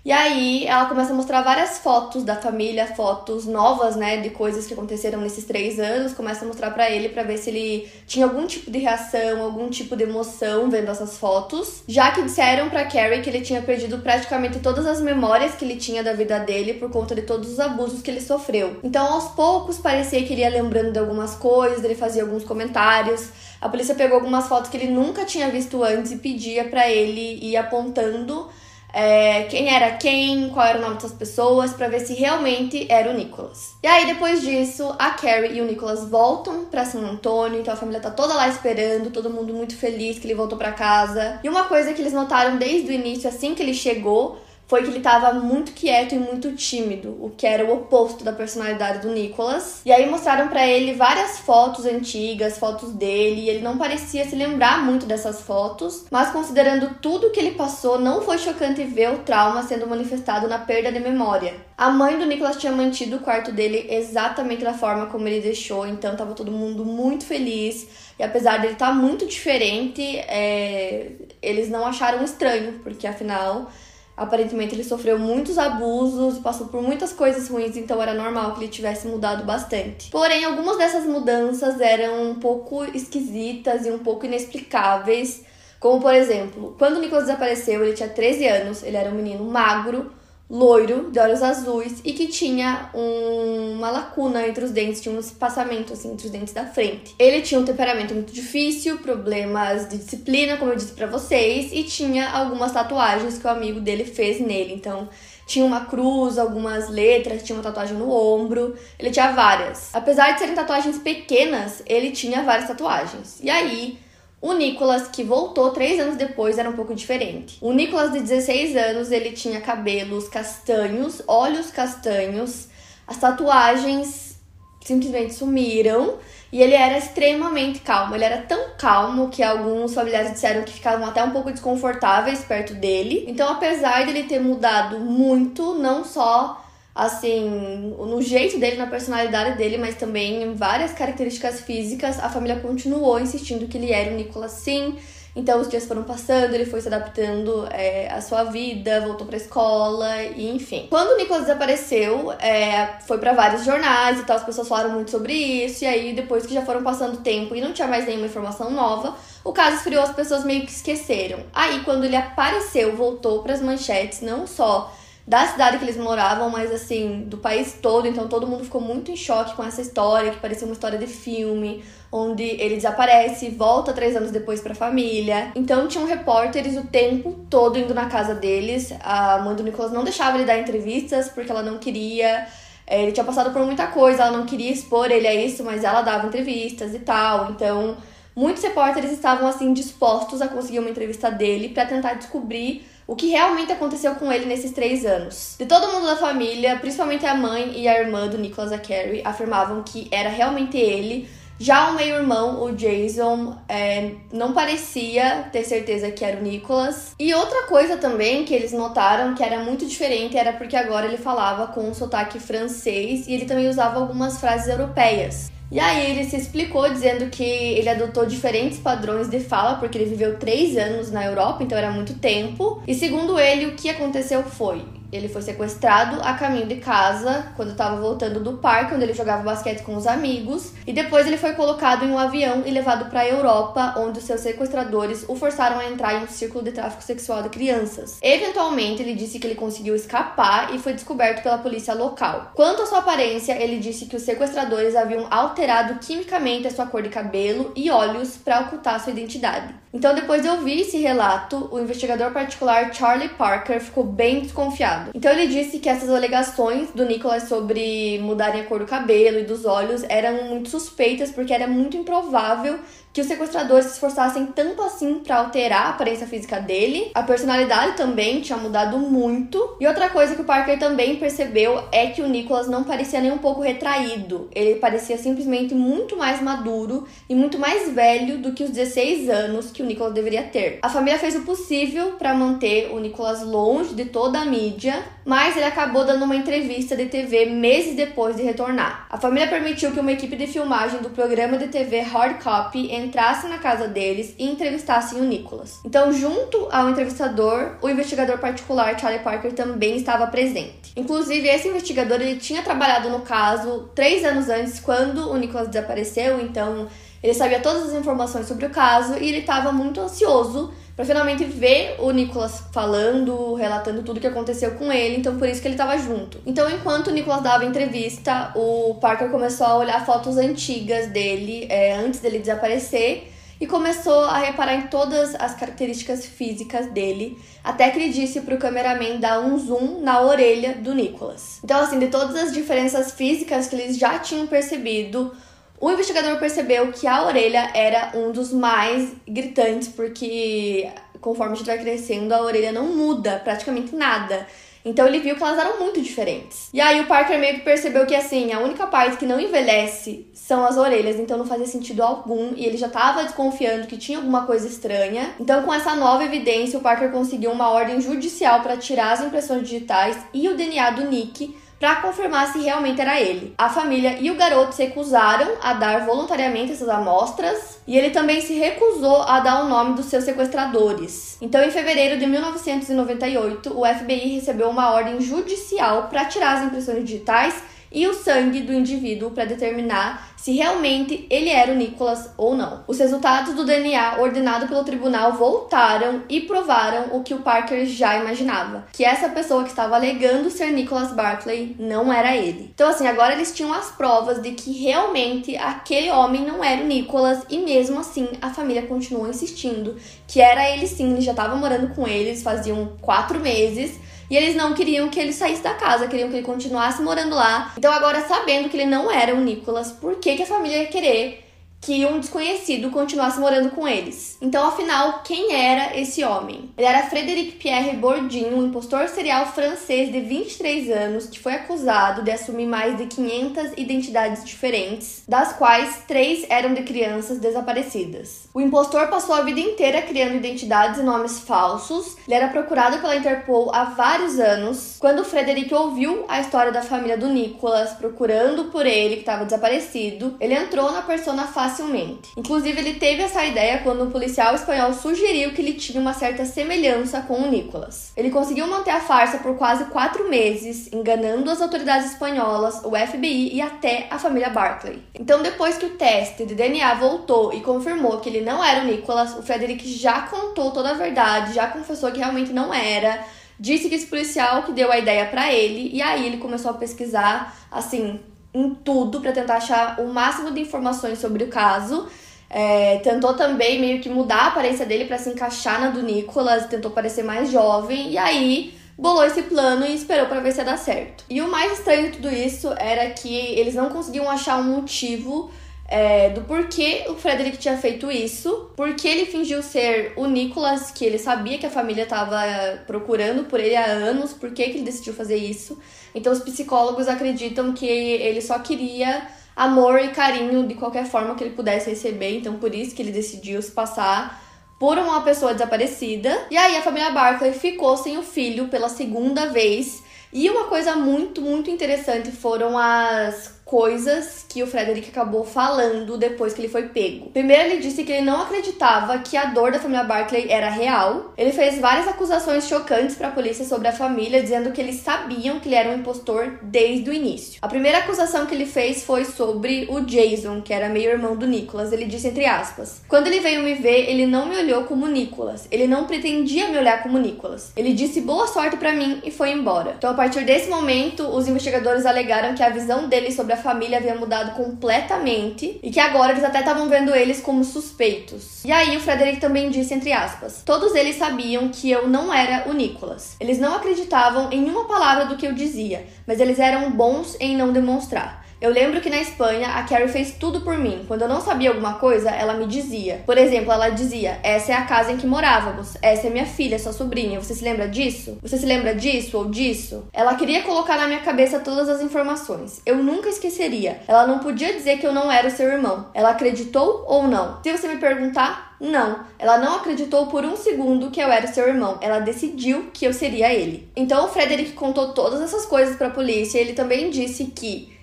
E 0.06 0.12
aí 0.12 0.68
ela 0.68 0.86
começa 0.86 1.12
a 1.12 1.16
mostrar 1.16 1.42
várias 1.42 1.80
fotos 1.80 2.24
da 2.24 2.36
família, 2.36 2.86
fotos 2.86 3.48
novas, 3.48 3.96
né, 3.96 4.18
de 4.18 4.30
coisas 4.30 4.68
que 4.68 4.74
aconteceram 4.76 5.20
nesses 5.20 5.46
três 5.46 5.80
anos. 5.80 6.14
Começa 6.14 6.46
a 6.46 6.48
mostrar 6.48 6.70
para 6.70 6.92
ele 6.92 7.10
para 7.10 7.24
ver 7.24 7.40
se 7.40 7.50
ele 7.50 7.90
tinha 8.06 8.28
algum 8.28 8.46
tipo 8.46 8.70
de 8.70 8.78
reação, 8.78 9.42
algum 9.42 9.68
tipo 9.68 9.96
de 9.96 10.04
emoção 10.04 10.70
vendo 10.70 10.92
essas 10.92 11.18
fotos. 11.18 11.82
Já 11.88 12.12
que 12.12 12.22
disseram 12.22 12.70
para 12.70 12.86
Carrie 12.86 13.24
que 13.24 13.32
ele 13.32 13.42
tinha 13.42 13.64
perdido 13.64 13.98
praticamente 13.98 14.60
todas 14.60 14.86
as 14.86 15.02
memórias 15.02 15.56
que 15.56 15.66
ele 15.66 15.76
tinha 15.76 16.04
da 16.04 16.14
vida 16.14 16.38
dele 16.38 16.76
por 16.76 16.92
conta 16.92 17.16
de 17.16 17.24
todos 17.24 17.50
os 17.50 17.60
abusos 17.60 18.04
que 18.04 18.12
ele 18.12 18.22
sofreu. 18.22 18.80
Então, 18.84 19.12
aos 19.12 19.30
poucos 19.30 19.80
parecia 19.80 20.24
que 20.24 20.34
ele 20.34 20.42
ia 20.42 20.50
lembrando 20.52 20.92
de 20.92 21.00
algumas 21.00 21.34
coisas, 21.34 21.84
ele 21.84 21.96
fazia 21.96 22.22
alguns 22.22 22.44
comentários. 22.44 23.30
A 23.60 23.68
polícia 23.68 23.96
pegou 23.96 24.18
algumas 24.18 24.48
fotos 24.48 24.70
que 24.70 24.78
ele 24.78 24.92
nunca 24.92 25.26
tinha 25.26 25.50
visto 25.50 25.84
antes 25.84 26.12
e 26.12 26.18
pedia 26.18 26.66
para 26.66 26.88
ele 26.88 27.44
ir 27.44 27.58
apontando 27.58 28.48
é, 28.98 29.44
quem 29.50 29.68
era 29.68 29.92
quem, 29.98 30.48
qual 30.52 30.66
era 30.66 30.78
o 30.78 30.82
nome 30.82 30.96
dessas 30.96 31.12
pessoas, 31.12 31.74
para 31.74 31.90
ver 31.90 32.00
se 32.00 32.14
realmente 32.14 32.88
era 32.90 33.12
o 33.12 33.14
Nicholas. 33.14 33.76
E 33.84 33.88
aí, 33.88 34.06
depois 34.06 34.42
disso, 34.42 34.96
a 34.98 35.10
Carrie 35.10 35.58
e 35.58 35.62
o 35.62 35.66
Nicholas 35.66 36.10
voltam 36.10 36.64
para 36.64 36.86
São 36.86 37.06
Antônio, 37.06 37.60
então 37.60 37.74
a 37.74 37.78
família 37.78 38.00
tá 38.00 38.10
toda 38.10 38.34
lá 38.34 38.48
esperando, 38.48 39.12
todo 39.12 39.30
mundo 39.30 39.54
muito 39.54 39.76
feliz 39.76 40.18
que 40.18 40.26
ele 40.26 40.34
voltou 40.34 40.58
para 40.58 40.72
casa. 40.72 41.42
E 41.44 41.50
uma 41.50 41.66
coisa 41.66 41.94
que 41.94 42.02
eles 42.02 42.14
notaram 42.14 42.56
desde 42.56 42.90
o 42.90 42.94
início, 42.94 43.28
assim 43.28 43.54
que 43.54 43.62
ele 43.62 43.74
chegou, 43.74 44.40
foi 44.68 44.82
que 44.82 44.90
ele 44.90 44.98
estava 44.98 45.34
muito 45.34 45.74
quieto 45.74 46.16
e 46.16 46.20
muito 46.20 46.54
tímido, 46.54 47.18
o 47.22 47.30
que 47.30 47.46
era 47.46 47.64
o 47.66 47.74
oposto 47.74 48.24
da 48.24 48.34
personalidade 48.34 49.00
do 49.00 49.14
Nicholas. 49.14 49.82
E 49.86 49.92
aí 49.92 50.10
mostraram 50.10 50.48
para 50.48 50.66
ele 50.66 50.94
várias 50.94 51.40
fotos 51.40 51.86
antigas, 51.86 52.58
fotos 52.58 52.92
dele, 52.94 53.42
e 53.42 53.50
ele 53.50 53.62
não 53.62 53.78
parecia 53.78 54.28
se 54.28 54.36
lembrar 54.36 54.84
muito 54.84 55.06
dessas 55.06 55.42
fotos, 55.42 56.06
mas 56.10 56.32
considerando 56.32 56.96
tudo 57.02 57.30
que 57.32 57.40
ele 57.40 57.52
passou, 57.52 58.00
não 58.00 58.22
foi 58.22 58.38
chocante 58.38 58.84
ver 58.84 59.12
o 59.12 59.20
trauma 59.20 59.64
sendo 59.64 59.88
manifestado 59.88 60.48
na 60.48 60.58
perda 60.58 60.92
de 60.92 61.00
memória. 61.00 61.54
A 61.78 61.90
mãe 61.90 62.18
do 62.18 62.26
Nicholas 62.26 62.58
tinha 62.58 62.72
mantido 62.72 63.18
o 63.18 63.20
quarto 63.20 63.52
dele 63.52 63.86
exatamente 63.90 64.64
da 64.64 64.74
forma 64.74 65.08
como 65.08 65.28
ele 65.28 65.42
deixou, 65.42 65.86
então 65.86 66.16
tava 66.16 66.34
todo 66.34 66.52
mundo 66.52 66.86
muito 66.86 67.26
feliz. 67.26 67.88
E 68.18 68.24
apesar 68.24 68.60
dele 68.62 68.74
estar 68.74 68.88
tá 68.88 68.94
muito 68.94 69.26
diferente, 69.26 70.02
é... 70.02 71.12
eles 71.42 71.70
não 71.70 71.86
acharam 71.86 72.24
estranho, 72.24 72.80
porque 72.82 73.06
afinal 73.06 73.70
Aparentemente 74.18 74.74
ele 74.74 74.84
sofreu 74.84 75.20
muitos 75.20 75.58
abusos, 75.58 76.40
passou 76.40 76.68
por 76.68 76.82
muitas 76.82 77.12
coisas 77.12 77.50
ruins, 77.50 77.76
então 77.76 78.02
era 78.02 78.14
normal 78.14 78.54
que 78.54 78.64
ele 78.64 78.72
tivesse 78.72 79.08
mudado 79.08 79.44
bastante. 79.44 80.10
Porém, 80.10 80.46
algumas 80.46 80.78
dessas 80.78 81.06
mudanças 81.06 81.82
eram 81.82 82.32
um 82.32 82.36
pouco 82.36 82.86
esquisitas 82.86 83.86
e 83.86 83.92
um 83.92 84.00
pouco 84.00 84.26
inexplicáveis. 84.26 85.44
Como, 85.82 86.02
por 86.02 86.14
exemplo, 86.14 86.76
quando 86.78 87.00
Nicholas 87.00 87.26
desapareceu, 87.26 87.84
ele 87.84 87.94
tinha 87.94 88.08
13 88.08 88.48
anos, 88.48 88.84
ele 88.84 88.96
era 88.96 89.10
um 89.10 89.16
menino 89.16 89.44
magro, 89.44 90.10
loiro, 90.50 91.10
de 91.12 91.20
olhos 91.20 91.42
azuis 91.42 92.02
e 92.04 92.14
que 92.14 92.28
tinha 92.28 92.90
um, 92.94 93.74
uma 93.74 93.90
lacuna 93.90 94.48
entre 94.48 94.64
os 94.64 94.72
dentes, 94.72 95.02
tinha 95.02 95.14
um 95.14 95.20
espaçamento 95.20 95.94
assim 95.94 96.14
entre 96.14 96.28
os 96.28 96.32
dentes 96.32 96.54
da 96.54 96.66
frente. 96.66 97.16
Ele 97.18 97.42
tinha 97.42 97.60
um 97.60 97.66
temperamento 97.66 98.14
muito 98.14 98.32
difícil, 98.32 99.00
problemas 99.00 99.90
de 99.90 99.98
disciplina, 99.98 100.58
como 100.58 100.72
eu 100.72 100.76
disse 100.76 100.94
para 100.94 101.08
vocês, 101.08 101.72
e 101.74 101.84
tinha 101.84 102.30
algumas 102.30 102.72
tatuagens 102.72 103.38
que 103.38 103.48
o 103.48 103.50
amigo 103.50 103.80
dele 103.80 104.06
fez 104.06 104.40
nele. 104.40 104.74
Então, 104.74 105.10
tinha 105.48 105.66
uma 105.66 105.86
cruz, 105.86 106.38
algumas 106.38 106.90
letras, 106.90 107.44
tinha 107.44 107.56
uma 107.56 107.64
tatuagem 107.64 107.98
no 107.98 108.12
ombro, 108.12 108.76
ele 109.00 109.12
tinha 109.12 109.32
várias. 109.32 109.94
Apesar 109.94 110.32
de 110.32 110.40
serem 110.40 110.56
tatuagens 110.56 110.98
pequenas, 110.98 111.82
ele 111.86 112.12
tinha 112.12 112.44
várias 112.44 112.68
tatuagens. 112.68 113.40
E 113.42 113.50
aí, 113.50 113.98
o 114.46 114.54
Nicolas, 114.54 115.08
que 115.08 115.24
voltou 115.24 115.72
três 115.72 116.00
anos 116.00 116.18
depois, 116.18 116.60
era 116.60 116.70
um 116.70 116.74
pouco 116.74 116.94
diferente. 116.94 117.58
O 117.60 117.74
Nicolas, 117.74 118.12
de 118.12 118.20
16 118.20 118.76
anos, 118.76 119.12
ele 119.12 119.32
tinha 119.32 119.60
cabelos 119.60 120.30
castanhos, 120.30 121.24
olhos 121.28 121.72
castanhos, 121.72 122.68
as 123.08 123.18
tatuagens 123.18 124.38
simplesmente 124.82 125.34
sumiram. 125.34 126.20
E 126.52 126.62
ele 126.62 126.76
era 126.76 126.96
extremamente 126.96 127.80
calmo. 127.80 128.14
Ele 128.14 128.24
era 128.24 128.38
tão 128.44 128.76
calmo 128.78 129.30
que 129.30 129.42
alguns 129.42 129.96
familiares 129.96 130.34
disseram 130.34 130.64
que 130.64 130.74
ficavam 130.74 131.08
até 131.08 131.24
um 131.24 131.32
pouco 131.32 131.52
desconfortáveis 131.52 132.46
perto 132.46 132.76
dele. 132.76 133.26
Então, 133.28 133.50
apesar 133.50 134.06
dele 134.06 134.24
ter 134.24 134.40
mudado 134.40 135.00
muito, 135.00 135.74
não 135.74 136.06
só 136.06 136.65
assim, 136.96 137.94
no 138.00 138.22
jeito 138.22 138.58
dele, 138.58 138.78
na 138.78 138.88
personalidade 138.88 139.58
dele, 139.58 139.78
mas 139.78 139.96
também 139.96 140.44
em 140.44 140.54
várias 140.54 140.94
características 140.94 141.60
físicas, 141.60 142.18
a 142.20 142.30
família 142.30 142.62
continuou 142.62 143.20
insistindo 143.20 143.68
que 143.68 143.78
ele 143.78 143.92
era 143.92 144.12
o 144.12 144.16
Nicolas 144.16 144.52
sim. 144.52 144.96
Então 145.36 145.60
os 145.60 145.68
dias 145.68 145.86
foram 145.86 146.04
passando, 146.04 146.54
ele 146.54 146.66
foi 146.66 146.80
se 146.80 146.88
adaptando 146.88 147.68
é, 147.70 148.10
à 148.10 148.22
sua 148.22 148.46
vida, 148.46 149.02
voltou 149.02 149.28
pra 149.28 149.36
escola, 149.36 150.24
e 150.24 150.50
enfim. 150.50 150.88
Quando 150.90 151.10
o 151.10 151.18
Nicolas 151.18 151.42
desapareceu, 151.42 152.32
é, 152.40 153.02
foi 153.06 153.18
para 153.18 153.34
vários 153.34 153.66
jornais 153.66 154.18
e 154.18 154.24
tal, 154.24 154.38
as 154.38 154.46
pessoas 154.46 154.66
falaram 154.66 154.92
muito 154.92 155.12
sobre 155.12 155.34
isso, 155.34 155.84
e 155.84 155.88
aí 155.88 156.14
depois 156.14 156.46
que 156.46 156.54
já 156.54 156.62
foram 156.62 156.82
passando 156.82 157.18
tempo 157.18 157.54
e 157.54 157.60
não 157.60 157.74
tinha 157.74 157.90
mais 157.90 158.06
nenhuma 158.06 158.28
informação 158.28 158.72
nova, 158.72 159.14
o 159.44 159.52
caso 159.52 159.76
esfriou, 159.76 160.04
as 160.04 160.16
pessoas 160.16 160.46
meio 160.46 160.62
que 160.62 160.72
esqueceram. 160.72 161.40
Aí 161.54 161.82
quando 161.84 162.06
ele 162.06 162.16
apareceu, 162.16 162.96
voltou 162.96 163.44
para 163.44 163.54
as 163.54 163.62
manchetes, 163.62 164.22
não 164.22 164.48
só 164.48 164.90
da 165.28 165.48
cidade 165.48 165.80
que 165.80 165.84
eles 165.84 165.98
moravam, 165.98 166.52
mas 166.52 166.72
assim, 166.72 167.24
do 167.28 167.38
país 167.38 167.78
todo. 167.82 168.08
Então 168.08 168.28
todo 168.28 168.46
mundo 168.46 168.64
ficou 168.64 168.80
muito 168.80 169.12
em 169.12 169.16
choque 169.16 169.56
com 169.56 169.64
essa 169.64 169.82
história, 169.82 170.32
que 170.32 170.38
parecia 170.38 170.68
uma 170.68 170.74
história 170.74 171.00
de 171.00 171.08
filme, 171.08 171.84
onde 172.12 172.44
ele 172.44 172.76
desaparece 172.76 173.50
volta 173.50 173.92
três 173.92 174.16
anos 174.16 174.30
depois 174.30 174.62
para 174.62 174.74
a 174.74 174.76
família. 174.76 175.52
Então 175.56 175.88
tinham 175.88 176.06
repórteres 176.06 176.78
o 176.78 176.84
tempo 176.86 177.46
todo 177.50 177.80
indo 177.80 177.94
na 177.94 178.06
casa 178.06 178.36
deles. 178.36 178.94
A 179.04 179.40
mãe 179.40 179.56
do 179.56 179.64
Nicolas 179.64 179.92
não 179.92 180.04
deixava 180.04 180.38
ele 180.38 180.46
dar 180.46 180.60
entrevistas 180.60 181.30
porque 181.30 181.50
ela 181.52 181.64
não 181.64 181.80
queria. 181.80 182.46
É, 182.86 183.02
ele 183.02 183.12
tinha 183.12 183.24
passado 183.24 183.52
por 183.52 183.66
muita 183.66 183.88
coisa, 183.88 184.24
ela 184.24 184.38
não 184.38 184.46
queria 184.46 184.72
expor 184.72 185.10
ele 185.10 185.26
a 185.26 185.34
isso, 185.34 185.64
mas 185.64 185.84
ela 185.84 186.04
dava 186.04 186.28
entrevistas 186.28 186.94
e 186.94 187.00
tal. 187.00 187.50
Então, 187.50 187.98
muitos 188.36 188.62
repórteres 188.62 189.12
estavam 189.12 189.48
assim 189.48 189.74
dispostos 189.74 190.40
a 190.40 190.48
conseguir 190.48 190.78
uma 190.78 190.90
entrevista 190.92 191.32
dele 191.32 191.70
para 191.70 191.88
tentar 191.88 192.14
descobrir 192.14 192.86
o 193.08 193.16
que 193.16 193.28
realmente 193.28 193.72
aconteceu 193.72 194.16
com 194.16 194.32
ele 194.32 194.46
nesses 194.46 194.72
três 194.72 195.06
anos. 195.06 195.56
De 195.58 195.66
todo 195.66 195.92
mundo 195.92 196.08
da 196.08 196.16
família, 196.16 196.78
principalmente 196.78 197.26
a 197.26 197.36
mãe 197.36 197.74
e 197.76 197.88
a 197.88 198.00
irmã 198.00 198.28
do 198.28 198.38
Nicholas 198.38 198.72
Carey, 198.82 199.22
afirmavam 199.24 199.84
que 199.84 200.08
era 200.12 200.30
realmente 200.30 200.78
ele. 200.78 201.30
Já 201.58 201.90
o 201.90 201.96
meio-irmão, 201.96 202.62
o 202.64 202.74
Jason, 202.74 203.56
é, 203.70 204.12
não 204.34 204.52
parecia 204.52 205.48
ter 205.54 205.64
certeza 205.64 206.12
que 206.12 206.26
era 206.26 206.38
o 206.38 206.44
Nicholas. 206.44 207.16
E 207.18 207.34
outra 207.34 207.64
coisa 207.68 207.96
também 207.96 208.44
que 208.44 208.54
eles 208.54 208.74
notaram 208.74 209.34
que 209.34 209.42
era 209.42 209.60
muito 209.60 209.86
diferente 209.86 210.38
era 210.38 210.52
porque 210.52 210.76
agora 210.76 211.06
ele 211.06 211.18
falava 211.18 211.68
com 211.68 211.88
um 211.88 211.94
sotaque 211.94 212.40
francês 212.40 213.26
e 213.28 213.34
ele 213.34 213.46
também 213.46 213.70
usava 213.70 214.02
algumas 214.02 214.38
frases 214.38 214.68
europeias. 214.68 215.55
E 215.72 215.80
aí 215.80 216.12
ele 216.12 216.24
se 216.26 216.38
explicou 216.38 216.88
dizendo 216.90 217.30
que 217.30 217.44
ele 217.44 217.90
adotou 217.90 218.26
diferentes 218.26 218.78
padrões 218.78 219.30
de 219.30 219.40
fala 219.40 219.76
porque 219.76 219.98
ele 219.98 220.10
viveu 220.10 220.38
três 220.38 220.78
anos 220.78 221.12
na 221.12 221.26
Europa, 221.26 221.64
então 221.64 221.78
era 221.78 221.92
muito 221.92 222.14
tempo. 222.16 222.82
E 222.88 222.94
segundo 222.94 223.40
ele, 223.40 223.66
o 223.66 223.76
que 223.76 223.90
aconteceu 223.90 224.44
foi 224.44 224.84
ele 225.12 225.28
foi 225.28 225.42
sequestrado 225.42 226.22
a 226.22 226.34
caminho 226.34 226.68
de 226.68 226.78
casa 226.78 227.52
quando 227.56 227.72
estava 227.72 228.00
voltando 228.00 228.40
do 228.40 228.58
parque 228.58 228.94
onde 228.94 229.04
ele 229.04 229.14
jogava 229.14 229.44
basquete 229.44 229.84
com 229.84 229.96
os 229.96 230.08
amigos 230.08 230.72
e 230.86 230.94
depois 230.94 231.26
ele 231.26 231.38
foi 231.38 231.54
colocado 231.54 232.06
em 232.06 232.12
um 232.12 232.18
avião 232.18 232.64
e 232.66 232.72
levado 232.72 233.10
para 233.10 233.22
a 233.22 233.28
Europa, 233.28 233.96
onde 233.98 234.20
os 234.20 234.26
seus 234.26 234.42
sequestradores 234.42 235.26
o 235.28 235.36
forçaram 235.36 235.80
a 235.80 235.86
entrar 235.86 236.16
em 236.16 236.24
um 236.24 236.28
círculo 236.28 236.64
de 236.64 236.72
tráfico 236.72 237.04
sexual 237.04 237.44
de 237.44 237.50
crianças. 237.50 238.20
Eventualmente, 238.22 239.02
ele 239.02 239.14
disse 239.14 239.40
que 239.40 239.48
ele 239.48 239.56
conseguiu 239.56 239.96
escapar 239.96 240.74
e 240.74 240.80
foi 240.80 240.94
descoberto 240.94 241.42
pela 241.42 241.58
polícia 241.58 241.94
local. 241.94 242.52
Quanto 242.54 242.82
à 242.82 242.86
sua 242.86 243.00
aparência, 243.00 243.54
ele 243.62 243.80
disse 243.80 244.06
que 244.06 244.16
os 244.16 244.24
sequestradores 244.24 244.96
haviam 244.96 245.28
alterado 245.30 246.00
quimicamente 246.00 246.68
a 246.68 246.72
sua 246.72 246.86
cor 246.86 247.02
de 247.02 247.10
cabelo 247.10 247.72
e 247.76 247.90
olhos 247.90 248.38
para 248.38 248.62
ocultar 248.62 249.00
sua 249.00 249.12
identidade. 249.12 249.74
Então, 249.96 250.14
depois 250.14 250.42
de 250.42 250.50
ouvir 250.50 250.82
esse 250.82 250.98
relato, 250.98 251.70
o 251.72 251.80
investigador 251.80 252.34
particular 252.34 252.94
Charlie 252.94 253.30
Parker 253.30 253.80
ficou 253.80 254.04
bem 254.04 254.42
desconfiado. 254.42 255.12
Então, 255.16 255.32
ele 255.32 255.48
disse 255.48 255.80
que 255.80 255.88
essas 255.88 256.10
alegações 256.10 256.90
do 256.92 257.06
Nicholas 257.06 257.44
sobre 257.44 258.20
mudarem 258.20 258.60
a 258.60 258.66
cor 258.66 258.80
do 258.80 258.86
cabelo 258.86 259.40
e 259.40 259.46
dos 259.46 259.64
olhos 259.64 260.04
eram 260.10 260.50
muito 260.50 260.70
suspeitas, 260.70 261.32
porque 261.32 261.54
era 261.54 261.66
muito 261.66 261.96
improvável 261.96 262.78
que 263.16 263.22
os 263.22 263.28
sequestradores 263.28 263.86
se 263.86 263.94
esforçassem 263.94 264.48
tanto 264.48 264.82
assim 264.82 265.20
para 265.20 265.38
alterar 265.38 265.86
a 265.86 265.90
aparência 265.92 266.28
física 266.28 266.60
dele. 266.60 267.12
A 267.16 267.24
personalidade 267.24 267.96
também 267.96 268.42
tinha 268.42 268.58
mudado 268.58 268.98
muito. 269.00 269.78
E 269.80 269.88
outra 269.88 270.10
coisa 270.10 270.36
que 270.36 270.42
o 270.42 270.44
Parker 270.44 270.78
também 270.78 271.16
percebeu 271.16 271.82
é 271.94 272.08
que 272.08 272.22
o 272.22 272.28
Nicholas 272.28 272.68
não 272.68 272.84
parecia 272.84 273.22
nem 273.22 273.32
um 273.32 273.38
pouco 273.38 273.62
retraído. 273.62 274.50
Ele 274.54 274.76
parecia 274.82 275.18
simplesmente 275.18 275.74
muito 275.74 276.18
mais 276.18 276.42
maduro 276.42 277.08
e 277.30 277.34
muito 277.34 277.58
mais 277.58 277.90
velho 277.94 278.40
do 278.40 278.52
que 278.52 278.66
os 278.66 278.70
16 278.70 279.30
anos 279.30 279.72
que 279.72 279.82
o 279.82 279.86
Nicholas 279.86 280.14
deveria 280.14 280.44
ter. 280.44 280.80
A 280.82 280.90
família 280.90 281.18
fez 281.18 281.38
o 281.38 281.44
possível 281.44 282.16
para 282.20 282.34
manter 282.34 282.92
o 282.92 283.00
Nicholas 283.00 283.42
longe 283.44 283.96
de 283.96 284.04
toda 284.04 284.40
a 284.42 284.46
mídia, 284.46 285.02
mas 285.24 285.56
ele 285.56 285.66
acabou 285.66 286.04
dando 286.04 286.26
uma 286.26 286.36
entrevista 286.36 286.98
de 286.98 287.06
TV 287.06 287.46
meses 287.46 287.96
depois 287.96 288.36
de 288.36 288.44
retornar. 288.44 289.08
A 289.10 289.18
família 289.18 289.48
permitiu 289.48 289.94
que 289.94 290.02
uma 290.02 290.12
equipe 290.12 290.36
de 290.36 290.48
filmagem 290.48 291.00
do 291.00 291.12
programa 291.12 291.58
de 291.58 291.70
TV 291.70 292.02
Hard 292.02 292.44
Copy 292.44 293.05
entrassem 293.06 293.50
na 293.50 293.58
casa 293.58 293.88
deles 293.88 294.36
e 294.38 294.46
entrevistassem 294.46 295.20
o 295.20 295.24
Nicholas. 295.24 295.80
Então, 295.86 296.12
junto 296.12 296.68
ao 296.72 296.90
entrevistador, 296.90 297.78
o 297.82 297.90
investigador 297.90 298.38
particular 298.38 299.00
Charlie 299.00 299.24
Parker 299.24 299.54
também 299.54 299.96
estava 299.96 300.28
presente. 300.28 300.94
Inclusive, 300.96 301.48
esse 301.48 301.68
investigador 301.68 302.22
ele 302.22 302.38
tinha 302.38 302.62
trabalhado 302.62 303.10
no 303.10 303.22
caso 303.22 303.90
três 303.94 304.24
anos 304.24 304.50
antes, 304.50 304.80
quando 304.80 305.30
o 305.30 305.38
Nicholas 305.38 305.68
desapareceu, 305.68 306.40
então 306.42 306.88
ele 307.22 307.34
sabia 307.34 307.60
todas 307.60 307.90
as 307.90 307.94
informações 307.94 308.48
sobre 308.48 308.68
o 308.68 308.70
caso 308.70 309.18
e 309.18 309.28
ele 309.28 309.40
estava 309.40 309.72
muito 309.72 310.00
ansioso 310.00 310.72
para 310.96 311.04
finalmente 311.04 311.44
ver 311.44 311.98
o 312.00 312.10
Nicholas 312.12 312.64
falando, 312.72 313.54
relatando 313.54 314.02
tudo 314.02 314.20
que 314.20 314.28
aconteceu 314.28 314.72
com 314.72 314.92
ele, 314.92 315.18
então 315.18 315.38
por 315.38 315.48
isso 315.48 315.62
que 315.62 315.68
ele 315.68 315.76
estava 315.76 315.98
junto. 315.98 316.40
Então, 316.46 316.70
enquanto 316.70 317.08
o 317.08 317.12
Nicholas 317.12 317.44
dava 317.44 317.66
entrevista, 317.66 318.54
o 318.56 318.96
Parker 318.96 319.30
começou 319.30 319.68
a 319.68 319.78
olhar 319.78 320.06
fotos 320.06 320.38
antigas 320.38 321.08
dele, 321.08 321.68
é, 321.70 321.96
antes 321.96 322.22
dele 322.22 322.40
desaparecer, 322.40 323.32
e 323.60 323.68
começou 323.68 324.26
a 324.26 324.38
reparar 324.38 324.76
em 324.76 324.88
todas 324.88 325.34
as 325.36 325.56
características 325.56 326.26
físicas 326.26 326.88
dele, 326.92 327.38
até 327.64 327.90
que 327.90 328.00
ele 328.00 328.12
disse 328.12 328.42
pro 328.42 328.58
cameraman 328.58 329.18
dar 329.20 329.40
um 329.40 329.58
zoom 329.58 330.02
na 330.02 330.22
orelha 330.22 330.76
do 330.76 330.94
Nicholas. 330.94 331.60
Então, 331.64 331.80
assim, 331.80 332.00
de 332.00 332.08
todas 332.08 332.36
as 332.36 332.54
diferenças 332.54 333.12
físicas 333.12 333.68
que 333.68 333.76
eles 333.76 333.98
já 333.98 334.20
tinham 334.20 334.48
percebido, 334.48 335.34
o 335.80 335.92
investigador 335.92 336.40
percebeu 336.40 336.92
que 336.92 337.06
a 337.06 337.26
orelha 337.26 337.70
era 337.74 338.12
um 338.16 338.32
dos 338.32 338.52
mais 338.54 339.12
gritantes, 339.28 339.90
porque 339.90 340.90
conforme 341.20 341.54
a 341.54 341.56
gente 341.56 341.68
vai 341.68 341.80
crescendo, 341.80 342.34
a 342.34 342.42
orelha 342.42 342.72
não 342.72 342.88
muda 342.88 343.42
praticamente 343.44 343.96
nada. 343.96 344.48
Então 344.86 345.08
ele 345.08 345.20
viu 345.20 345.36
que 345.36 345.44
elas 345.44 345.58
eram 345.58 345.80
muito 345.80 346.00
diferentes. 346.00 346.70
E 346.72 346.80
aí 346.80 347.02
o 347.02 347.08
Parker 347.08 347.40
meio 347.40 347.56
que 347.56 347.62
percebeu 347.62 348.06
que 348.06 348.14
assim, 348.14 348.54
a 348.54 348.60
única 348.60 348.86
parte 348.86 349.18
que 349.18 349.26
não 349.26 349.40
envelhece 349.40 350.28
são 350.32 350.64
as 350.64 350.78
orelhas, 350.78 351.20
então 351.20 351.40
não 351.40 351.46
fazia 351.48 351.66
sentido 351.66 352.04
algum 352.04 352.54
e 352.56 352.64
ele 352.64 352.78
já 352.78 352.86
estava 352.86 353.24
desconfiando 353.24 353.88
que 353.88 353.98
tinha 353.98 354.20
alguma 354.20 354.46
coisa 354.46 354.68
estranha. 354.68 355.34
Então 355.40 355.64
com 355.64 355.74
essa 355.74 355.96
nova 355.96 356.24
evidência, 356.24 356.78
o 356.78 356.84
Parker 356.84 357.10
conseguiu 357.10 357.52
uma 357.52 357.72
ordem 357.72 358.00
judicial 358.00 358.62
para 358.62 358.78
tirar 358.78 359.14
as 359.14 359.22
impressões 359.22 359.68
digitais 359.68 360.18
e 360.32 360.48
o 360.48 360.56
DNA 360.56 360.92
do 360.92 361.10
Nick 361.10 361.58
para 361.86 361.98
confirmar 361.98 362.52
se 362.52 362.58
realmente 362.58 363.00
era 363.00 363.22
ele. 363.22 363.54
A 363.60 363.70
família 363.70 364.18
e 364.20 364.32
o 364.32 364.36
garoto 364.36 364.74
se 364.74 364.86
recusaram 364.86 365.48
a 365.62 365.72
dar 365.74 366.04
voluntariamente 366.04 366.72
essas 366.72 366.90
amostras 366.90 367.78
e 367.86 367.96
ele 367.96 368.10
também 368.10 368.42
se 368.42 368.56
recusou 368.56 369.22
a 369.22 369.40
dar 369.40 369.64
o 369.64 369.70
nome 369.70 369.94
dos 369.94 370.08
seus 370.08 370.24
sequestradores. 370.24 371.38
Então, 371.40 371.62
em 371.64 371.70
fevereiro 371.70 372.18
de 372.18 372.26
1998, 372.26 373.80
o 373.80 373.86
FBI 373.86 374.34
recebeu 374.34 374.68
uma 374.68 374.94
ordem 374.94 375.22
judicial 375.22 376.08
para 376.08 376.26
tirar 376.26 376.58
as 376.58 376.64
impressões 376.64 377.06
digitais 377.06 377.54
e 377.96 378.06
o 378.08 378.14
sangue 378.14 378.60
do 378.60 378.74
indivíduo 378.74 379.32
para 379.32 379.46
determinar 379.46 380.36
se 380.36 380.52
realmente 380.52 381.26
ele 381.28 381.50
era 381.50 381.72
o 381.72 381.76
Nicholas 381.76 382.30
ou 382.38 382.56
não. 382.56 382.84
Os 382.88 383.00
resultados 383.00 383.56
do 383.56 383.66
DNA 383.66 384.18
ordenado 384.20 384.68
pelo 384.68 384.84
tribunal 384.84 385.34
voltaram 385.34 386.22
e 386.30 386.42
provaram 386.42 387.18
o 387.18 387.24
que 387.24 387.34
o 387.34 387.40
Parker 387.40 387.86
já 387.86 388.20
imaginava, 388.20 388.86
que 388.92 389.04
essa 389.04 389.30
pessoa 389.30 389.64
que 389.64 389.70
estava 389.70 389.96
alegando 389.96 390.52
ser 390.52 390.72
Nicholas 390.72 391.14
Barclay 391.14 391.76
não 391.80 392.14
era 392.14 392.36
ele. 392.36 392.70
Então 392.76 392.90
assim, 392.90 393.08
agora 393.08 393.34
eles 393.34 393.54
tinham 393.54 393.74
as 393.74 393.90
provas 393.92 394.40
de 394.42 394.52
que 394.52 394.72
realmente 394.74 395.56
aquele 395.58 396.12
homem 396.12 396.46
não 396.46 396.64
era 396.64 396.84
o 396.84 396.86
Nicholas 396.86 397.44
e 397.50 397.60
mesmo 397.60 398.00
assim 398.00 398.28
a 398.42 398.50
família 398.50 398.84
continuou 398.84 399.28
insistindo 399.28 399.96
que 400.28 400.42
era 400.42 400.70
ele 400.70 400.86
sim, 400.86 401.14
ele 401.14 401.22
já 401.22 401.32
estava 401.32 401.56
morando 401.56 401.96
com 401.96 402.06
eles 402.08 402.44
faziam 402.44 402.94
quatro 403.02 403.40
meses 403.40 404.00
e 404.30 404.36
eles 404.36 404.56
não 404.56 404.74
queriam 404.74 405.10
que 405.10 405.20
ele 405.20 405.34
saísse 405.34 405.62
da 405.62 405.74
casa, 405.74 406.08
queriam 406.08 406.30
que 406.30 406.36
ele 406.36 406.46
continuasse 406.46 407.02
morando 407.02 407.36
lá. 407.36 407.74
Então, 407.78 407.92
agora 407.92 408.22
sabendo 408.28 408.70
que 408.70 408.78
ele 408.78 408.86
não 408.86 409.12
era 409.12 409.34
o 409.34 409.42
Nicholas, 409.42 409.92
por 409.92 410.16
que, 410.16 410.36
que 410.36 410.44
a 410.44 410.48
família 410.48 410.84
ia 410.84 410.88
querer 410.88 411.45
que 411.86 412.04
um 412.04 412.20
desconhecido 412.20 412.90
continuasse 412.90 413.40
morando 413.40 413.70
com 413.70 413.88
eles. 413.88 414.38
Então, 414.42 414.68
afinal, 414.68 415.22
quem 415.24 415.54
era 415.54 415.96
esse 415.96 416.24
homem? 416.24 416.72
Ele 416.76 416.88
era 416.88 417.08
Frederic 417.08 417.54
Pierre 417.54 417.96
Bourdin, 417.96 418.46
um 418.46 418.66
impostor 418.66 419.08
serial 419.08 419.46
francês 419.46 420.12
de 420.12 420.20
23 420.20 420.90
anos 420.90 421.28
que 421.28 421.40
foi 421.40 421.54
acusado 421.54 422.24
de 422.24 422.32
assumir 422.32 422.66
mais 422.66 422.98
de 422.98 423.06
500 423.06 423.74
identidades 423.78 424.44
diferentes, 424.44 425.24
das 425.28 425.54
quais 425.54 426.02
três 426.08 426.44
eram 426.50 426.74
de 426.74 426.82
crianças 426.82 427.38
desaparecidas. 427.38 428.50
O 428.52 428.60
impostor 428.60 429.08
passou 429.08 429.36
a 429.36 429.42
vida 429.42 429.60
inteira 429.60 430.02
criando 430.02 430.38
identidades 430.38 431.00
e 431.00 431.04
nomes 431.04 431.40
falsos. 431.42 432.18
Ele 432.28 432.36
era 432.36 432.48
procurado 432.48 432.98
pela 432.98 433.16
Interpol 433.16 433.72
há 433.74 433.84
vários 433.86 434.40
anos. 434.40 434.96
Quando 435.00 435.24
Frederic 435.24 435.72
ouviu 435.72 436.26
a 436.28 436.40
história 436.40 436.72
da 436.72 436.82
família 436.82 437.18
do 437.18 437.30
Nicolas 437.30 437.92
procurando 437.92 438.66
por 438.66 438.88
ele 438.88 439.16
que 439.16 439.22
estava 439.22 439.46
desaparecido, 439.46 440.36
ele 440.40 440.56
entrou 440.56 440.92
na 440.92 441.04
persona 441.04 441.46
fácil 441.46 441.75
facilmente. 441.76 442.32
Inclusive, 442.38 442.80
ele 442.80 442.94
teve 442.94 443.22
essa 443.22 443.44
ideia 443.44 443.80
quando 443.80 444.04
um 444.04 444.12
policial 444.12 444.56
espanhol 444.56 444.94
sugeriu 444.94 445.52
que 445.52 445.62
ele 445.62 445.74
tinha 445.74 446.00
uma 446.00 446.14
certa 446.14 446.46
semelhança 446.46 447.22
com 447.22 447.42
o 447.42 447.48
Nicholas. 447.50 448.14
Ele 448.16 448.30
conseguiu 448.30 448.68
manter 448.68 448.92
a 448.92 449.02
farsa 449.02 449.40
por 449.40 449.58
quase 449.58 449.86
quatro 449.86 450.30
meses, 450.30 450.92
enganando 450.94 451.52
as 451.52 451.62
autoridades 451.62 452.12
espanholas, 452.12 452.84
o 452.84 452.92
FBI 452.92 453.54
e 453.54 453.62
até 453.62 454.08
a 454.10 454.18
família 454.18 454.50
Barclay. 454.50 455.00
Então, 455.14 455.42
depois 455.42 455.78
que 455.78 455.86
o 455.86 455.92
teste 455.92 456.46
de 456.46 456.56
DNA 456.56 456.94
voltou 456.96 457.54
e 457.54 457.60
confirmou 457.62 458.20
que 458.20 458.30
ele 458.30 458.42
não 458.42 458.64
era 458.64 458.82
o 458.82 458.86
Nicholas, 458.86 459.38
o 459.38 459.44
Frederick 459.44 459.88
já 459.88 460.22
contou 460.22 460.72
toda 460.72 460.92
a 460.92 460.94
verdade, 460.94 461.54
já 461.54 461.68
confessou 461.68 462.12
que 462.12 462.20
realmente 462.20 462.54
não 462.54 462.74
era. 462.74 463.20
Disse 463.60 463.88
que 463.88 463.96
esse 463.96 464.08
policial 464.08 464.64
que 464.64 464.74
deu 464.74 464.92
a 464.92 464.98
ideia 464.98 465.26
para 465.26 465.52
ele, 465.54 465.90
e 465.94 466.02
aí 466.02 466.26
ele 466.26 466.38
começou 466.38 466.72
a 466.72 466.74
pesquisar, 466.74 467.56
assim, 467.72 468.20
em 468.56 468.74
tudo 468.74 469.20
para 469.20 469.34
tentar 469.34 469.58
achar 469.58 470.00
o 470.00 470.08
máximo 470.08 470.52
de 470.52 470.62
informações 470.62 471.20
sobre 471.20 471.44
o 471.44 471.48
caso. 471.48 472.08
É, 472.50 473.00
tentou 473.00 473.34
também 473.34 473.82
meio 473.82 474.00
que 474.00 474.08
mudar 474.08 474.38
a 474.38 474.48
aparência 474.48 474.86
dele 474.86 475.06
para 475.06 475.18
se 475.18 475.30
encaixar 475.30 475.82
na 475.82 475.90
do 475.90 476.02
Nicolas, 476.02 476.68
tentou 476.68 476.90
parecer 476.92 477.24
mais 477.24 477.52
jovem, 477.52 478.12
e 478.12 478.18
aí 478.18 478.74
bolou 478.98 479.26
esse 479.26 479.42
plano 479.42 479.86
e 479.86 479.94
esperou 479.94 480.28
para 480.28 480.40
ver 480.40 480.54
se 480.54 480.60
ia 480.60 480.64
dar 480.64 480.78
certo. 480.78 481.26
E 481.30 481.42
o 481.42 481.50
mais 481.50 481.80
estranho 481.80 482.12
de 482.12 482.18
tudo 482.18 482.30
isso 482.34 482.74
era 482.78 483.10
que 483.10 483.36
eles 483.36 483.76
não 483.76 483.90
conseguiam 483.90 484.30
achar 484.30 484.58
um 484.58 484.76
motivo 484.76 485.52
é, 485.88 486.30
do 486.30 486.42
porquê 486.42 487.06
o 487.10 487.16
Frederick 487.16 487.58
tinha 487.58 487.78
feito 487.78 488.10
isso, 488.10 488.72
porque 488.76 489.08
ele 489.08 489.26
fingiu 489.26 489.62
ser 489.62 490.14
o 490.16 490.26
Nicholas, 490.26 490.90
que 490.90 491.06
ele 491.06 491.20
sabia 491.20 491.58
que 491.60 491.66
a 491.66 491.70
família 491.70 492.04
estava 492.04 492.40
procurando 492.88 493.44
por 493.44 493.60
ele 493.60 493.76
há 493.76 493.86
anos, 493.86 494.34
por 494.34 494.52
que 494.52 494.64
ele 494.64 494.82
decidiu 494.82 495.14
fazer 495.14 495.38
isso. 495.38 495.80
Então 496.14 496.34
os 496.34 496.40
psicólogos 496.40 497.08
acreditam 497.08 497.74
que 497.74 497.86
ele 497.86 498.42
só 498.42 498.58
queria 498.58 499.28
amor 499.56 500.00
e 500.00 500.10
carinho 500.10 500.68
de 500.68 500.74
qualquer 500.74 501.06
forma 501.06 501.36
que 501.36 501.44
ele 501.44 501.56
pudesse 501.56 501.90
receber, 501.90 502.38
então 502.38 502.56
por 502.56 502.74
isso 502.74 502.96
que 502.96 503.02
ele 503.02 503.12
decidiu 503.12 503.62
se 503.62 503.72
passar 503.72 504.44
por 504.80 504.98
uma 504.98 505.22
pessoa 505.22 505.54
desaparecida. 505.54 506.48
E 506.50 506.58
aí 506.58 506.76
a 506.76 506.82
família 506.82 507.12
Barclay 507.12 507.54
ficou 507.54 507.96
sem 507.96 508.18
o 508.18 508.24
filho 508.24 508.68
pela 508.68 508.90
segunda 508.90 509.48
vez. 509.48 510.04
E 510.34 510.50
uma 510.50 510.66
coisa 510.66 510.96
muito, 510.96 511.42
muito 511.42 511.70
interessante 511.70 512.30
foram 512.32 512.78
as 512.78 513.62
coisas 513.66 514.46
que 514.48 514.62
o 514.62 514.68
Frederick 514.68 515.10
acabou 515.10 515.44
falando 515.44 516.18
depois 516.18 516.54
que 516.54 516.62
ele 516.62 516.70
foi 516.70 516.84
pego. 516.90 517.32
Primeiro, 517.32 517.72
ele 517.72 517.82
disse 517.82 518.04
que 518.04 518.12
ele 518.12 518.22
não 518.22 518.44
acreditava 518.44 519.18
que 519.18 519.36
a 519.36 519.46
dor 519.46 519.72
da 519.72 519.80
família 519.80 520.04
Barclay 520.04 520.46
era 520.50 520.70
real. 520.70 521.34
Ele 521.36 521.52
fez 521.52 521.80
várias 521.80 522.08
acusações 522.08 522.68
chocantes 522.68 523.16
para 523.16 523.30
a 523.30 523.32
polícia 523.32 523.66
sobre 523.66 523.88
a 523.88 523.92
família, 523.92 524.42
dizendo 524.42 524.72
que 524.72 524.80
eles 524.80 524.98
sabiam 524.98 525.60
que 525.60 525.68
ele 525.68 525.76
era 525.76 525.90
um 525.90 525.96
impostor 525.96 526.60
desde 526.62 527.10
o 527.10 527.14
início. 527.14 527.60
A 527.62 527.68
primeira 527.68 527.98
acusação 527.98 528.46
que 528.46 528.54
ele 528.54 528.68
fez 528.68 529.04
foi 529.04 529.26
sobre 529.26 529.88
o 529.90 530.02
Jason, 530.02 530.62
que 530.62 530.72
era 530.72 530.88
meio 530.88 531.10
irmão 531.10 531.36
do 531.36 531.48
Nicholas. 531.48 531.92
Ele 531.92 532.06
disse 532.06 532.28
entre 532.28 532.46
aspas: 532.46 533.02
"Quando 533.08 533.28
ele 533.28 533.40
veio 533.40 533.64
me 533.64 533.74
ver, 533.74 534.10
ele 534.10 534.28
não 534.28 534.46
me 534.46 534.58
olhou 534.58 534.84
como 534.84 535.08
Nicholas. 535.08 535.68
Ele 535.72 535.88
não 535.88 536.06
pretendia 536.06 536.68
me 536.68 536.78
olhar 536.78 537.02
como 537.02 537.18
Nicholas. 537.18 537.74
Ele 537.76 537.94
disse 537.94 538.22
boa 538.22 538.48
sorte 538.48 538.78
para 538.78 538.94
mim 538.94 539.22
e 539.26 539.32
foi 539.32 539.52
embora." 539.52 539.96
Então, 539.98 540.12
a 540.12 540.14
partir 540.14 540.46
desse 540.46 540.70
momento, 540.70 541.24
os 541.24 541.48
investigadores 541.48 542.06
alegaram 542.06 542.54
que 542.54 542.62
a 542.62 542.70
visão 542.70 543.10
dele 543.10 543.32
sobre 543.32 543.54
a 543.54 543.55
família 543.56 543.98
havia 543.98 544.16
mudado 544.16 544.56
completamente 544.56 545.80
e 545.82 545.92
que 545.92 546.00
agora 546.00 546.32
eles 546.32 546.44
até 546.44 546.60
estavam 546.60 546.88
vendo 546.88 547.14
eles 547.14 547.42
como 547.42 547.64
suspeitos. 547.64 548.64
E 548.64 548.72
aí 548.72 548.96
o 548.96 549.00
Frederick 549.00 549.40
também 549.40 549.70
disse, 549.70 549.94
entre 549.94 550.12
aspas, 550.12 550.62
todos 550.66 550.96
eles 550.96 551.18
sabiam 551.18 551.70
que 551.70 551.90
eu 551.90 552.08
não 552.08 552.34
era 552.34 552.70
o 552.70 552.74
Nicholas. 552.74 553.36
Eles 553.40 553.60
não 553.60 553.76
acreditavam 553.76 554.52
em 554.52 554.64
uma 554.70 554.86
palavra 554.86 555.26
do 555.26 555.38
que 555.38 555.46
eu 555.46 555.54
dizia, 555.54 556.06
mas 556.28 556.40
eles 556.40 556.60
eram 556.60 556.92
bons 556.92 557.36
em 557.40 557.56
não 557.58 557.74
demonstrar. 557.74 558.45
Eu 558.66 558.72
lembro 558.72 559.00
que 559.00 559.12
na 559.12 559.22
Espanha 559.22 559.68
a 559.76 559.84
Carrie 559.84 560.08
fez 560.08 560.38
tudo 560.40 560.62
por 560.62 560.76
mim. 560.76 561.06
Quando 561.08 561.22
eu 561.22 561.28
não 561.28 561.40
sabia 561.40 561.70
alguma 561.70 562.00
coisa, 562.00 562.32
ela 562.32 562.56
me 562.56 562.66
dizia. 562.66 563.22
Por 563.24 563.38
exemplo, 563.38 563.72
ela 563.72 563.90
dizia: 563.90 564.40
Essa 564.42 564.72
é 564.72 564.76
a 564.76 564.86
casa 564.86 565.12
em 565.12 565.18
que 565.18 565.28
morávamos. 565.28 565.94
Essa 566.02 566.26
é 566.26 566.30
minha 566.32 566.48
filha, 566.48 566.80
sua 566.80 566.92
sobrinha. 566.92 567.40
Você 567.40 567.54
se 567.54 567.64
lembra 567.64 567.88
disso? 567.88 568.40
Você 568.42 568.58
se 568.58 568.66
lembra 568.66 568.96
disso 568.96 569.38
ou 569.38 569.46
disso? 569.46 570.08
Ela 570.12 570.34
queria 570.34 570.64
colocar 570.64 570.98
na 570.98 571.06
minha 571.06 571.20
cabeça 571.20 571.60
todas 571.60 571.88
as 571.88 572.02
informações. 572.02 572.82
Eu 572.88 572.96
nunca 572.96 573.30
esqueceria. 573.30 574.00
Ela 574.08 574.26
não 574.26 574.40
podia 574.40 574.74
dizer 574.74 574.98
que 574.98 575.06
eu 575.06 575.14
não 575.14 575.32
era 575.32 575.48
o 575.48 575.52
seu 575.52 575.68
irmão. 575.70 576.08
Ela 576.16 576.32
acreditou 576.32 577.06
ou 577.08 577.28
não? 577.28 577.60
Se 577.62 577.72
você 577.72 577.88
me 577.88 577.98
perguntar, 577.98 578.78
não, 578.80 579.20
ela 579.38 579.60
não 579.60 579.76
acreditou 579.76 580.26
por 580.26 580.44
um 580.44 580.56
segundo 580.56 581.12
que 581.12 581.22
eu 581.22 581.32
era 581.32 581.46
seu 581.46 581.68
irmão. 581.68 582.00
Ela 582.02 582.18
decidiu 582.18 582.90
que 582.92 583.06
eu 583.06 583.14
seria 583.14 583.54
ele. 583.54 583.88
Então 583.96 584.26
o 584.26 584.30
Frederick 584.30 584.72
contou 584.72 585.14
todas 585.14 585.40
essas 585.40 585.68
coisas 585.68 585.96
para 585.96 586.08
a 586.08 586.12
polícia 586.12 586.58
e 586.58 586.62
ele 586.62 586.74
também 586.74 587.12
disse 587.12 587.46
que 587.46 587.95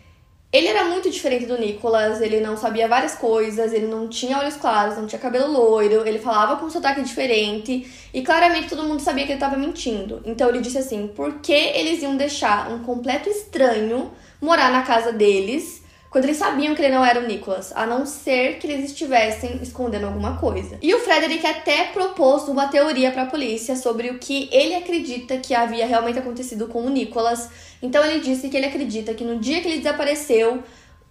ele 0.53 0.69
era 0.69 0.85
muito 0.85 1.09
diferente 1.09 1.47
do 1.47 1.57
Nicholas, 1.57 2.21
ele 2.21 2.38
não 2.38 2.59
sabia 2.59 2.87
várias 2.87 3.15
coisas, 3.15 3.73
ele 3.73 3.87
não 3.87 4.07
tinha 4.07 4.38
olhos 4.38 4.57
claros, 4.57 4.99
não 4.99 5.07
tinha 5.07 5.19
cabelo 5.19 5.51
loiro, 5.51 6.07
ele 6.07 6.19
falava 6.19 6.57
com 6.57 6.67
um 6.67 6.71
sotaque 6.71 7.01
diferente 7.03 7.91
e 8.12 8.23
claramente 8.23 8.69
todo 8.69 8.83
mundo 8.83 9.01
sabia 9.01 9.25
que 9.25 9.33
ele 9.33 9.38
estava 9.38 9.57
mentindo. 9.57 10.21
Então 10.27 10.51
ele 10.51 10.61
disse 10.61 10.77
assim: 10.77 11.09
por 11.09 11.41
que 11.41 11.53
eles 11.53 12.03
iam 12.03 12.17
deixar 12.17 12.71
um 12.71 12.81
completo 12.81 13.31
estranho 13.31 14.12
morar 14.41 14.71
na 14.71 14.83
casa 14.83 15.11
deles 15.11 15.82
quando 16.12 16.25
eles 16.27 16.37
sabiam 16.37 16.75
que 16.75 16.83
ele 16.83 16.94
não 16.94 17.03
era 17.03 17.18
o 17.18 17.27
Nicholas, 17.27 17.72
a 17.75 17.87
não 17.87 18.05
ser 18.05 18.59
que 18.59 18.66
eles 18.66 18.90
estivessem 18.90 19.59
escondendo 19.62 20.05
alguma 20.05 20.37
coisa. 20.37 20.77
E 20.83 20.94
o 20.94 20.98
Frederick 20.98 21.46
até 21.46 21.85
propôs 21.85 22.42
uma 22.48 22.68
teoria 22.68 23.11
para 23.11 23.22
a 23.22 23.27
polícia 23.27 23.75
sobre 23.77 24.11
o 24.11 24.18
que 24.18 24.46
ele 24.53 24.75
acredita 24.75 25.38
que 25.38 25.55
havia 25.55 25.87
realmente 25.87 26.18
acontecido 26.18 26.68
com 26.68 26.85
o 26.85 26.90
Nicholas. 26.90 27.48
Então 27.81 28.05
ele 28.05 28.20
disse 28.20 28.51
que 28.51 28.57
ele 28.59 28.66
acredita 28.66 29.14
que 29.14 29.25
no 29.25 29.38
dia 29.38 29.62
que 29.62 29.68
ele 29.68 29.79
desapareceu, 29.79 30.62